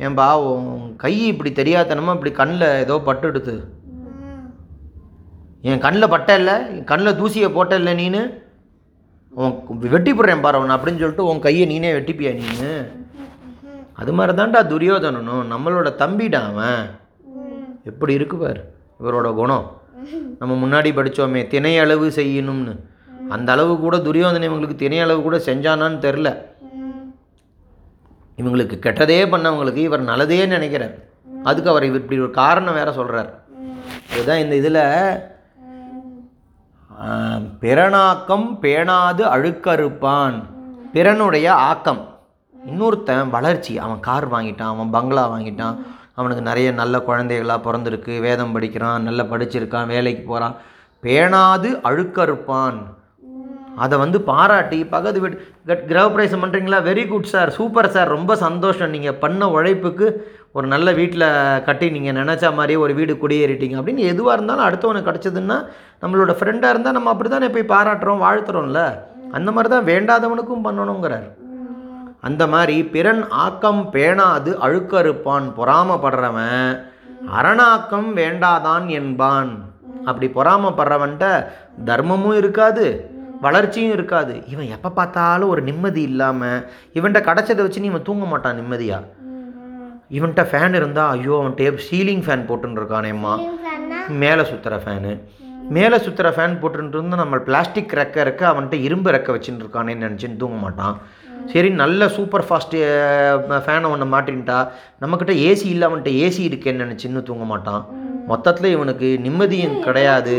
ஏன்பா 0.05 0.27
உன் 0.49 0.95
கை 1.03 1.13
இப்படி 1.31 1.51
தெரியாதனமா 1.51 2.13
இப்படி 2.15 2.31
கண்ணில் 2.31 2.67
ஏதோ 2.83 2.95
பட்டு 3.09 3.27
எடுத்து 3.27 3.55
என் 5.67 5.81
கண்ணில் 5.85 6.11
பட்ட 6.11 6.35
இல்லை 6.39 6.53
என் 6.75 6.87
கண்ணில் 6.91 7.17
தூசியை 7.19 7.47
போட்ட 7.55 7.79
இல்லை 7.79 7.93
நீனு? 8.01 8.21
உன் 9.39 9.79
வெட்டி 9.93 10.11
போடுறேன் 10.13 10.43
பாரு 10.43 10.57
அவன் 10.59 10.75
அப்படின்னு 10.75 11.01
சொல்லிட்டு 11.01 11.29
உன் 11.31 11.43
கையை 11.45 11.65
நீனே 11.71 11.89
வெட்டிப்பியா 11.97 12.31
நீனு? 12.41 12.71
அது 14.01 14.11
மாதிரி 14.17 14.33
தான்டா 14.37 14.59
துரியோதனனும் 14.73 15.49
நம்மளோட 15.53 15.89
தம்பிடா 16.01 16.41
அவன். 16.51 16.83
எப்படி 17.89 18.13
இருக்கு 18.19 18.37
பாரு 18.37 18.61
இவரோட 19.01 19.27
குணம். 19.39 19.65
நம்ம 20.39 20.53
முன்னாடி 20.63 20.89
படித்தோமே 20.97 21.41
திணை 21.53 21.73
அளவு 21.83 22.07
செய்யணும்னு. 22.19 22.73
அந்த 23.35 23.49
அளவு 23.55 23.73
கூட 23.85 23.95
துரியோதனை 24.05 24.47
இவங்களுக்கு 24.49 24.77
திணை 24.83 24.99
அளவு 25.05 25.19
கூட 25.27 25.37
செஞ்சானான்னு 25.49 25.99
தெரில 26.05 26.29
இவங்களுக்கு 28.39 28.75
கெட்டதே 28.85 29.19
பண்ணவங்களுக்கு 29.33 29.81
இவர் 29.87 30.09
நல்லதே 30.11 30.45
நினைக்கிறார். 30.55 30.95
அதுக்கு 31.49 31.71
அவர் 31.71 31.87
இவர் 31.89 32.01
இப்படி 32.03 32.19
ஒரு 32.27 32.33
காரணம் 32.41 32.77
வேற 32.79 32.89
சொல்கிறார் 32.99 33.29
இதுதான் 34.13 34.41
இந்த 34.43 34.55
இதில் 34.61 34.81
பிறனாக்கம் 37.61 38.47
பேணாது 38.63 39.23
அழுக்கறுப்பான். 39.35 40.37
பிறனுடைய 40.93 41.47
ஆக்கம். 41.47 42.01
இன்னொருத்தன் 42.69 43.29
வளர்ச்சி. 43.29 43.77
அவன் 43.77 43.99
கார் 43.99 44.27
வாங்கிட்டான் 44.31 44.73
அவன் 44.73 44.89
பங்களா 44.89 45.23
வாங்கிட்டான். 45.33 45.77
அவனுக்கு 46.15 46.43
நிறைய 46.43 46.71
நல்ல 46.71 46.95
குழந்தைகளாக 46.99 47.59
பிறந்திருக்கு. 47.65 48.19
வேதம் 48.19 48.51
படிக்கிறான் 48.51 49.03
நல்லா 49.03 49.23
படிச்சிருக்கான் 49.23 49.91
வேலைக்கு 49.93 50.23
போகிறான் 50.23 50.55
பேணாது 51.03 51.69
அழுக்கறுப்பான். 51.89 52.79
அதை 53.75 53.95
வந்து 53.97 54.21
பாராட்டி 54.21 54.79
பகது 54.93 55.19
வீட்டு 55.19 55.45
கட் 55.65 55.85
கிரகப்பிரவேசம் 55.89 56.41
பண்ணுறீங்களா 56.43 56.79
very 56.89 57.07
good 57.07 57.31
sir 57.33 57.49
super 57.49 57.89
sir 57.89 58.15
ரொம்ப 58.17 58.35
சந்தோஷம். 58.35 58.89
நீங்கள் 58.89 59.19
பண்ண 59.23 59.49
உழைப்புக்கு 59.49 60.07
ஒரு 60.55 60.67
நல்ல 60.73 60.91
வீட்டில் 60.99 61.27
கட்டி 61.65 61.87
நீங்கள் 61.95 62.17
நினச்ச 62.19 62.45
மாதிரி 62.53 62.75
ஒரு 62.83 62.93
வீடு 62.99 63.13
குடியேறிட்டீங்க. 63.13 63.75
அப்படின்னு 63.79 64.03
எதுவாக 64.13 64.35
இருந்தாலும் 64.37 64.67
அடுத்தவனுக்கு 64.67 65.09
கிடச்சதுன்னா 65.09 65.57
நம்மளோட 66.03 66.31
ஃப்ரெண்டாக 66.37 66.73
இருந்தால் 66.73 66.97
நம்ம 66.97 67.11
அப்படி 67.13 67.29
தானே 67.29 67.49
போய் 67.55 67.71
பாராட்டுறோம் 67.73 68.23
வாழ்த்துறோம்ல? 68.25 68.81
அந்த 69.37 69.49
மாதிரி 69.51 69.69
தான் 69.73 69.89
வேண்டாதவனுக்கும் 69.91 70.65
பண்ணணுங்கிறார். 70.67 71.27
அந்த 72.27 72.43
மாதிரி 72.53 72.77
பிறன் 72.95 73.21
ஆக்கம் 73.43 73.81
பேணாது 73.93 74.51
அழுக்கறுப்பான் 74.65 75.45
பொறாமப்படுறவன் 75.59 76.71
அரணாக்கம் 77.37 78.09
வேண்டாதான் 78.21 78.87
என்பான். 78.99 79.51
அப்படி 80.05 80.27
பொறாமப்படுறவன்ட்ட 80.39 81.25
தர்மமும் 81.89 82.37
இருக்காது 82.41 82.85
வளர்ச்சியும் 83.45 83.95
இருக்காது. 83.97 84.33
இவன் 84.53 84.73
எப்போ 84.75 84.89
பார்த்தாலும் 84.89 85.51
ஒரு 85.53 85.61
நிம்மதி 85.61 86.01
இல்லாமல் 86.11 86.59
இவன்கிட்ட 86.97 87.21
கிடச்சதை 87.29 87.61
வச்சு 87.65 87.83
நீ 87.85 87.91
இவன் 87.93 88.07
தூங்க 88.09 88.25
மாட்டான் 88.25 88.59
நிம்மதியாக 88.61 89.05
இவன்கிட்ட 90.17 90.43
ஃபேன் 90.51 90.75
இருந்தால் 90.79 91.11
ஐயோ 91.15 91.33
அவன்கிட்ட 91.39 91.83
சீலிங் 91.87 92.23
ஃபேன் 92.27 92.47
போட்டுன்னு 92.49 92.79
இருக்கானேம்மா 92.81 93.33
மேலே 94.23 94.43
சுற்றுற 94.51 94.77
ஃபேனு 94.85 95.13
மேலே 95.75 95.97
சுற்றுற 96.05 96.27
ஃபேன் 96.35 96.59
போட்டுட்டு 96.61 96.95
இருந்தால் 96.97 97.21
நம்ம 97.21 97.37
பிளாஸ்டிக் 97.47 97.91
ரெக்க 97.99 98.17
இருக்க 98.25 98.43
அவன்கிட்ட 98.51 98.77
இரும்பு 98.87 99.09
ரெக்க 99.15 99.35
வச்சுட்டு 99.35 99.63
இருக்கானேன்னு 99.63 100.05
நினச்சின்னு 100.05 100.39
தூங்க 100.43 100.57
மாட்டான். 100.63 100.95
சரி 101.51 101.69
நல்ல 101.81 102.07
சூப்பர் 102.15 102.45
ஃபாஸ்ட்டு 102.47 102.79
ஃபேனை 103.65 103.89
ஒன்று 103.93 104.07
மாட்டின்ட்டா 104.13 104.57
நம்மக்கிட்ட 105.01 105.33
ஏசி 105.49 105.67
இல்லை 105.73 105.85
அவன்கிட்ட 105.89 106.13
ஏசி 106.25 106.41
இருக்கேன்னு 106.49 106.83
நினச்சின்னு 106.85 107.21
தூங்க 107.29 107.45
மாட்டான். 107.51 107.83
மொத்தத்தில் 108.31 108.73
இவனுக்கு 108.75 109.09
நிம்மதியும் 109.25 109.77
கிடையாது. 109.87 110.37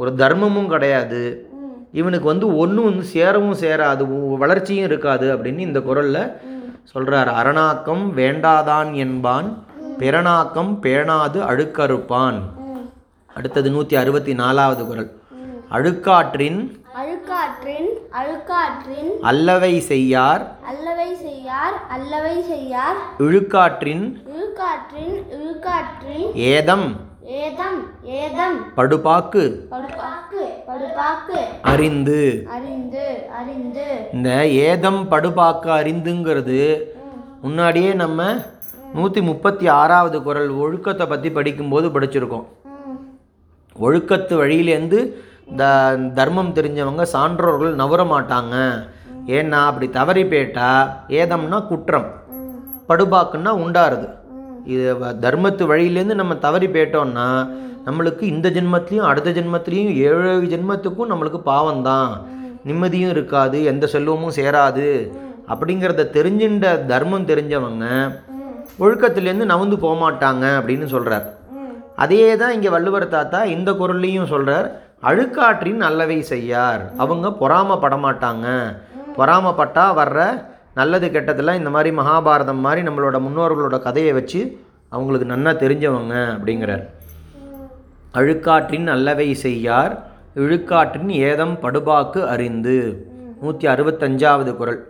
ஒரு 0.00 0.12
தர்மமும் 0.22 0.72
கிடையாது. 0.74 1.22
இவனுக்கு 2.00 2.26
வந்து 2.32 2.46
ஒன்றும் 2.62 2.88
வந்து 2.90 3.04
சேரவும் 3.16 3.60
சேராது 3.64 4.04
வளர்ச்சியும் 4.44 4.88
இருக்காது 4.90 5.26
அப்படின்னு 5.34 5.68
இந்த 5.68 5.80
குரலில் 5.88 6.22
சொல்கிறார் 6.84 7.28
அரணாக்கம் 7.28 8.04
வேண்டாதான் 8.16 8.94
என்பான் 8.94 9.64
பிறனாக்கம் 9.98 10.70
பேணாது 10.82 11.38
அழுக்கறுப்பான். 11.50 12.38
அடுத்தது 13.34 13.70
நூற்றி 13.70 13.96
அறுபத்தி 13.96 14.34
நாலாவது 14.34 14.86
குரல். 14.86 15.10
அழுக்காற்றின் 15.70 16.80
அழுக்காற்றின் 17.00 17.90
அழுக்காற்றின் 18.12 19.12
அல்லவை 19.20 19.80
செய்யார். 19.80 20.42
அல்லவை 20.66 21.14
செய்யார் 21.14 21.76
அல்லவை 21.88 22.42
செய்யார். 22.42 22.96
இழுக்காற்றின் 23.18 24.04
இழுக்காற்றின் 24.34 25.16
இழுக்காற்றின் 25.38 26.32
ஏதம் 26.34 26.96
ஏதம் 27.24 27.90
ஏதம். 28.02 28.60
படுபாக்கு. 28.76 29.58
படுபாக்கு 29.70 30.42
படுபாக்கு. 30.66 31.38
அறிந்து. 31.62 32.48
அறிந்து 32.50 33.26
அறிந்து. 33.38 34.08
இந்த 34.12 34.46
ஏதம் 34.48 35.10
படுபாக்கு 35.10 35.70
அறிந்துங்கிறது 35.70 36.82
முன்னாடியே 37.42 37.94
நம்ம 37.94 38.34
நூற்றி 38.94 39.22
முப்பத்தி 39.22 39.66
ஆறாவது 39.66 40.22
குரல் 40.22 40.48
ஒழுக்கத்தை 40.48 41.06
பற்றி 41.06 41.30
படிக்கும்போது 41.30 41.88
படிச்சிருக்கோம். 41.88 42.44
ஒழுக்கத்து 43.80 44.36
வழியிலேருந்து 44.44 45.12
இந்த 45.50 45.96
தர்மம் 46.14 46.54
தெரிஞ்சவங்க 46.54 47.06
சான்றோர்கள் 47.12 47.74
நவர 47.74 48.02
மாட்டாங்க. 48.02 48.86
ஏன்னா 49.26 49.50
அப்படி 49.50 49.90
தவறி 49.90 50.26
போயிட்டா 50.26 51.04
ஏதம்னா 51.08 51.66
குற்றம். 51.66 52.20
படுபாக்குன்னா 52.88 53.52
உண்டாருது. 53.54 54.20
இது 54.66 54.96
வ- 54.96 55.14
தர்மத்து 55.20 55.66
வழியிலேருந்து 55.66 56.14
நம்ம 56.14 56.34
தவறி 56.36 56.66
போயிட்டோம்னா 56.66 57.28
நம்மளுக்கு 57.86 58.22
இந்த 58.22 58.48
ஜென்மத்திலையும் 58.50 59.08
அடுத்த 59.08 59.30
ஜென்மத்திலையும் 59.30 59.94
ஏழு 60.02 60.48
ஜென்மத்துக்கும் 60.48 61.10
நம்மளுக்கு 61.10 61.40
பாவம் 61.42 61.82
தான் 61.82 62.10
நிம்மதியும் 62.64 63.10
இருக்காது 63.10 63.64
எந்த 63.64 63.86
செல்வமும் 63.86 64.36
சேராது. 64.36 64.88
அப்படிங்கிறத 65.48 66.10
தெரிஞ்சின்ற 66.12 66.86
தர்மம் 66.86 67.26
தெரிஞ்சவங்க 67.26 67.84
ஒழுக்கத்துலேருந்து 68.78 69.44
நவுந்து 69.44 69.78
போக 69.78 69.94
மாட்டாங்க 70.02 70.44
அப்படின்னு 70.58 70.84
சொல்கிறார் 70.86 71.26
அதே 71.96 72.36
தான் 72.36 72.52
இங்கே 72.52 72.68
வள்ளுவர் 72.68 73.08
தாத்தா 73.08 73.44
இந்த 73.46 73.72
குரல்லையும் 73.72 74.24
சொல்கிறார் 74.24 74.68
அழுக்காற்றின் 75.02 75.76
நல்லவை 75.76 76.22
செய்யார். 76.22 76.82
அவங்க 76.96 77.28
பொறாமப்பட 77.40 77.96
மாட்டாங்க 77.96 78.46
பொறாமப்பட்டா 79.16 79.94
வர்ற 79.94 80.20
நல்லது 80.74 81.08
கெட்டதெல்லாம் 81.08 81.54
இந்த 81.54 81.70
மாதிரி 81.70 81.96
மகாபாரதம் 81.96 82.64
மாதிரி 82.66 82.88
நம்மளோட 82.88 83.16
முன்னோர்களோட 83.26 83.78
கதையை 83.82 84.12
வச்சு 84.12 84.40
அவங்களுக்கு 84.88 85.28
நன்னா 85.34 85.52
தெரிஞ்சவங்க 85.54 86.14
அப்படிங்கிறார். 86.34 86.84
அழுக்காற்றின் 88.14 88.88
நல்லவை 88.90 89.34
செய்யார் 89.34 89.94
இழுக்காற்றின் 90.36 91.08
ஏதம் 91.08 91.54
படுபாக்கு 91.62 92.20
அறிந்து. 92.26 92.76
நூற்றி 93.40 93.68
அறுபத்தஞ்சாவது 93.68 94.56
குரல். 94.56 94.80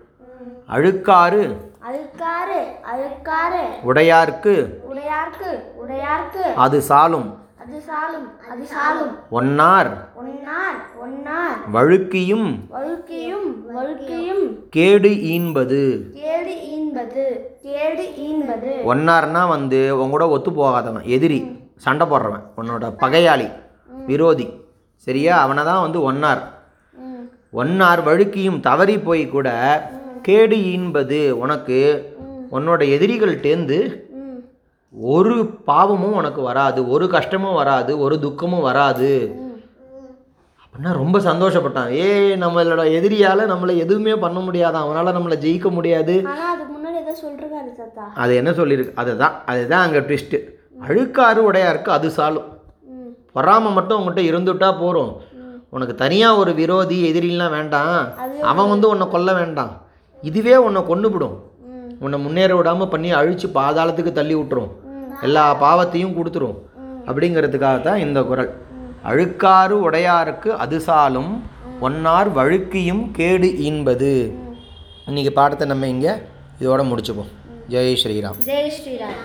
அழுக்காறு 0.69 1.43
அழுக்காறு 1.89 2.61
அழுக்காறு. 2.93 3.63
உடையார்க்கு 3.87 4.55
உடையார்க்கு 4.91 5.51
உடையார்க்கு. 5.83 6.45
அது 6.57 6.79
சாலும். 6.89 7.31
அது 7.63 7.77
சாலும் 7.89 8.29
அது 8.51 8.65
சாலும். 8.75 9.13
ஒன்னார் 9.31 9.91
ஒன்னார் 10.23 10.79
ஒன்னார். 11.05 11.59
வழுக்கியும் 11.75 12.49
வழுக்கியும் 12.73 13.42
வழுக்கியும் 13.75 14.45
கேடு 14.71 15.11
ஈன்பது. 15.35 15.81
கேடு 16.15 16.55
ஈன்பது 16.75 17.25
கேடு 17.63 18.05
ஈன்பது. 18.27 18.73
ஒன்னார்னா 18.87 19.49
வந்து 19.49 19.81
உங்களோட 19.97 20.29
ஒத்து 20.29 20.53
போகாதவன் 20.53 21.05
எதிரி 21.05 21.39
சண்டை 21.77 22.07
போடுறவன் 22.07 22.45
உன்னோட 22.57 22.85
பகையாளி 23.01 23.49
விரோதி. 24.07 24.47
சரியா? 24.97 25.41
அவனை 25.41 25.65
தான் 25.65 25.81
வந்து 25.81 26.13
ஒன்னார். 26.13 26.43
ஒன்னார் 27.53 28.03
வழுக்கியும் 28.05 28.61
தவறி 28.61 28.99
போய் 28.99 29.29
கூட 29.29 29.49
கேடு 30.23 30.57
ஈன்பது 30.57 31.39
உனக்கு 31.39 31.79
உன்னோட 32.51 32.83
எதிரிகள்டேந்து 32.97 33.79
ஒரு 34.95 35.47
பாவமும் 35.65 36.15
உனக்கு 36.15 36.43
வராது 36.43 36.89
ஒரு 36.89 37.09
கஷ்டமும் 37.09 37.55
வராது 37.55 37.99
ஒரு 37.99 38.19
துக்கமும் 38.19 38.61
வராது. 38.61 39.11
அப்படின்னா 40.73 40.93
ரொம்ப 40.93 41.19
சந்தோஷப்பட்டான். 41.19 41.89
ஏய் 41.89 42.33
நம்மளோட 42.33 42.83
எதிரியால் 42.99 43.51
நம்மளை 43.51 43.77
எதுவுமே 43.77 44.15
பண்ண 44.15 44.39
முடியாதான் 44.39 44.83
அவனால் 44.85 45.15
நம்மளை 45.15 45.35
ஜெயிக்க 45.35 45.71
முடியாது. 45.71 46.23
அது 48.15 48.35
என்ன 48.35 48.51
சொல்லியிருக்கு? 48.51 48.95
அதுதான். 48.95 49.43
அதுதான் 49.47 49.83
அங்கே 49.83 49.99
ட்விஸ்ட்டு 49.99 50.45
அழுக்காறு 50.89 51.51
உடையாருக்கு 51.53 51.89
அது 51.89 52.09
சாலும். 52.09 52.45
ம். 52.83 53.07
பொறாமை 53.33 53.73
மட்டும் 53.73 54.01
உங்கள்கிட்ட 54.01 54.21
இருந்துட்டா 54.21 54.79
போகிறோம் 54.81 55.21
உனக்கு 55.71 55.95
தனியாக 55.95 56.37
ஒரு 56.37 56.55
விரோதி 56.55 57.13
எதிரிலாம் 57.13 57.51
வேண்டாம். 57.51 58.09
அவன் 58.43 58.69
வந்து 58.69 58.89
உன்னை 58.89 59.09
கொல்ல 59.09 59.35
வேண்டாம். 59.35 59.83
இதுவே 60.23 60.57
உன்னை 60.57 60.83
கொன்னுபிடும். 60.83 61.39
ம். 61.67 61.93
உன்னை 62.01 62.19
முன்னேற 62.19 62.57
விடாமல் 62.57 62.89
பண்ணி 62.89 63.15
அழிச்சு 63.15 63.51
பாதாளத்துக்கு 63.55 64.13
தள்ளி 64.13 64.35
விட்டுரும். 64.35 64.71
எல்லா 65.23 65.63
பாவத்தையும் 65.63 66.17
கொடுத்துரும். 66.17 66.59
அப்படிங்கிறதுக்காக 67.07 67.81
தான் 67.81 67.99
இந்த 67.99 68.23
குரல். 68.23 68.71
அழுக்காறு 69.05 69.77
உடையாருக்கு 69.87 70.51
அது 70.65 70.79
சாலும் 70.81 71.33
ஒன்னார் 71.81 72.29
வழுக்கியும் 72.39 73.11
கேடு 73.11 73.49
ஈன்பது. 73.59 74.11
இன்னைக்கு 75.07 75.33
பாடத்தை 75.33 75.67
நம்ம 75.67 75.87
இங்கே 75.87 76.13
இதோட 76.61 76.83
முடிச்சுப்போம். 76.91 77.31
ஜெய் 77.69 77.97
ஸ்ரீராம். 78.03 78.39
ஜெய் 78.47 78.73
ஸ்ரீராம். 78.77 79.19